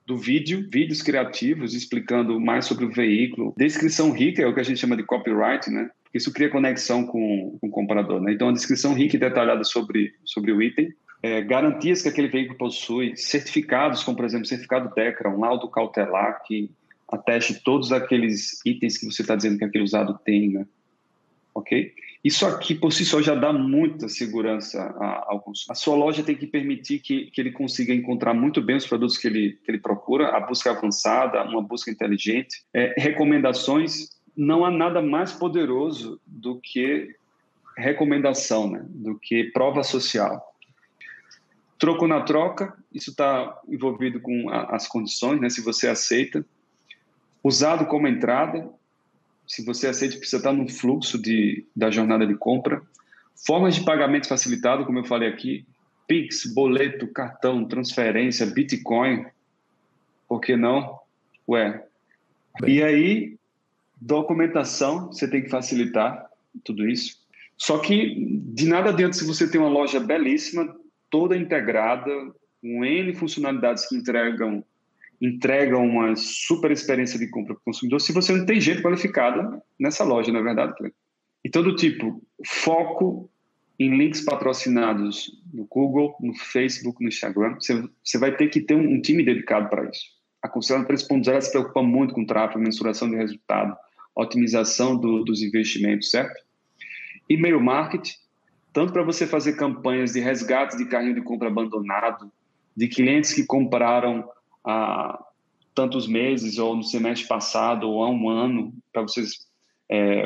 [0.06, 4.64] do vídeo, vídeos criativos explicando mais sobre o veículo, descrição rica é o que a
[4.64, 5.90] gente chama de copyright, né?
[6.14, 8.32] Isso cria conexão com, com o comprador, né?
[8.32, 10.94] Então, a descrição rica e detalhada sobre, sobre o item,
[11.24, 16.44] é, garantias que aquele veículo possui, certificados, como por exemplo, certificado DECRA, um laudo cautelar
[16.46, 16.70] que
[17.12, 20.66] ateste todos aqueles itens que você está dizendo que aquele usado tem, né?
[21.54, 21.94] Ok?
[22.26, 24.82] Isso aqui, por si só, já dá muita segurança
[25.28, 25.74] ao consumidor.
[25.74, 29.16] A sua loja tem que permitir que, que ele consiga encontrar muito bem os produtos
[29.16, 34.10] que ele, que ele procura, a busca avançada, uma busca inteligente, é, recomendações.
[34.36, 37.16] Não há nada mais poderoso do que
[37.78, 38.84] recomendação, né?
[38.90, 40.52] do que prova social.
[41.78, 45.48] Troco na troca, isso está envolvido com a, as condições, né?
[45.48, 46.44] se você aceita.
[47.44, 48.68] Usado como entrada,
[49.48, 52.82] se você aceita, precisa estar no fluxo de, da jornada de compra.
[53.46, 55.66] Formas de pagamento facilitado, como eu falei aqui,
[56.08, 59.26] Pix, boleto, cartão, transferência, Bitcoin,
[60.28, 61.00] por que não?
[61.48, 61.84] Ué.
[62.62, 62.76] Bem.
[62.76, 63.38] E aí,
[64.00, 66.30] documentação, você tem que facilitar
[66.64, 67.20] tudo isso.
[67.58, 70.76] Só que de nada adianta se você tem uma loja belíssima,
[71.10, 72.12] toda integrada,
[72.62, 74.64] com N funcionalidades que entregam
[75.22, 79.62] entregam uma super experiência de compra para o consumidor se você não tem gente qualificada
[79.80, 80.74] nessa loja, não é verdade?
[81.44, 83.30] Então, do tipo, foco
[83.80, 88.76] em links patrocinados no Google, no Facebook, no Instagram, você, você vai ter que ter
[88.76, 90.06] um, um time dedicado para isso.
[90.42, 93.76] A Conselho 3.0 se preocupa muito com tráfego, mensuração de resultado,
[94.16, 96.42] otimização do, dos investimentos, certo?
[97.30, 98.14] E-mail marketing,
[98.72, 102.32] tanto para você fazer campanhas de resgate de carrinho de compra abandonado,
[102.76, 104.30] de clientes que compraram
[104.66, 105.24] há
[105.74, 109.46] tantos meses, ou no semestre passado, ou há um ano, para vocês
[109.90, 110.26] é,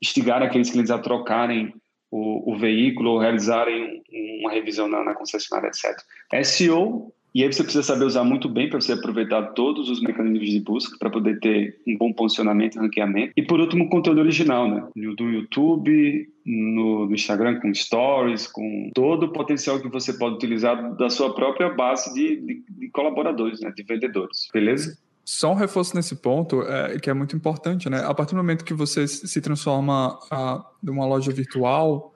[0.00, 1.74] instigar aqueles clientes a trocarem
[2.10, 4.02] o, o, veículo ou realizarem
[4.40, 5.96] uma revisão na, na concessionária, etc.
[6.44, 10.48] SEO e aí você precisa saber usar muito bem para você aproveitar todos os mecanismos
[10.48, 13.32] de busca para poder ter um bom posicionamento ranqueamento.
[13.36, 14.86] E por último, conteúdo original, né?
[14.96, 20.96] Do YouTube, no, no, Instagram com stories, com todo o potencial que você pode utilizar
[20.96, 23.72] da sua própria base de, de, de colaboradores, né?
[23.76, 24.48] De vendedores.
[24.52, 24.98] Beleza?
[25.24, 28.02] Só um reforço nesse ponto, é, que é muito importante, né?
[28.02, 32.14] A partir do momento que você se transforma a, de uma loja virtual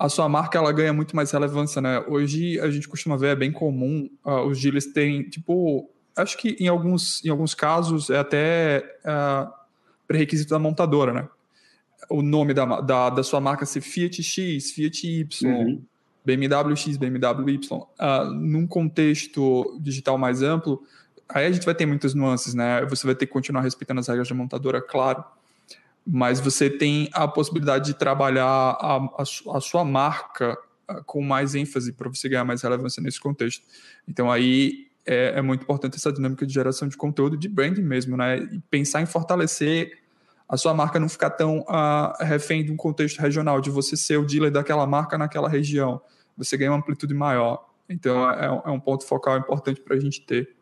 [0.00, 2.02] a sua marca ela ganha muito mais relevância, né?
[2.08, 6.56] Hoje a gente costuma ver, é bem comum uh, os dealers terem, tipo, acho que
[6.58, 9.52] em alguns, em alguns casos é até uh,
[10.08, 11.28] pré-requisito da montadora, né?
[12.08, 15.82] O nome da, da, da, sua marca ser Fiat X, Fiat Y, uhum.
[16.24, 17.76] BMW X, BMW Y.
[17.76, 20.82] Uh, num contexto digital mais amplo,
[21.28, 22.86] aí a gente vai ter muitas nuances, né?
[22.86, 25.22] Você vai ter que continuar respeitando as regras da montadora, claro
[26.12, 30.58] mas você tem a possibilidade de trabalhar a, a, a sua marca
[30.88, 33.64] ah, com mais ênfase para você ganhar mais relevância nesse contexto.
[34.08, 38.16] Então aí é, é, muito importante essa dinâmica de geração de conteúdo, de branding mesmo,
[38.16, 38.38] né?
[38.38, 40.00] E pensar em fortalecer
[40.48, 44.16] a sua marca não ficar tão uh, refém de um contexto regional, de você ser
[44.16, 46.00] o dealer daquela marca naquela região.
[46.36, 47.68] Você ganha uma amplitude maior.
[47.88, 50.56] Então é, é um ponto focal importante para a gente ter.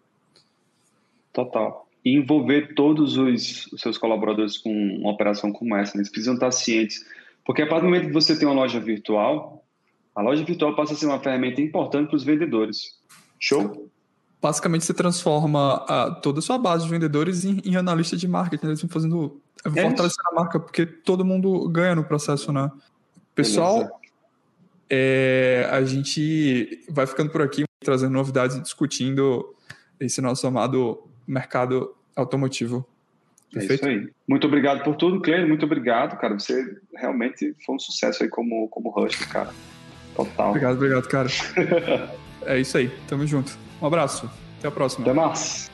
[1.32, 5.94] Total e envolver todos os, os, seus colaboradores com uma operação como essa.
[5.94, 6.00] Né?
[6.00, 7.04] Eles precisam estar cientes,
[7.44, 9.64] porque a partir do momento que você tem uma loja virtual,
[10.14, 12.98] a loja virtual passa a ser uma ferramenta importante para os vendedores.
[13.38, 13.88] Show?
[14.40, 18.66] Basicamente, você transforma a, toda a sua base de vendedores em, em analista de marketing.
[18.66, 22.70] Eles vão fazendo, é fortalecendo a marca, porque todo mundo ganha no processo, né?
[23.34, 24.00] Pessoal,
[24.90, 29.54] é, a gente vai ficando por aqui, trazendo novidades e discutindo
[30.00, 32.86] esse nosso amado mercado automotivo.
[33.52, 33.86] Perfeito?
[33.86, 34.10] É isso aí.
[34.26, 35.46] Muito obrigado por tudo, Cleide.
[35.46, 36.38] Muito obrigado, cara.
[36.38, 39.50] Você realmente foi um sucesso aí como, como host, cara.
[40.14, 40.50] Total.
[40.50, 41.28] Obrigado, obrigado, cara.
[42.44, 42.90] é isso aí.
[43.06, 43.56] Tamo junto.
[43.80, 44.30] Um abraço.
[44.58, 45.04] Até a próxima.
[45.04, 45.70] Até mais.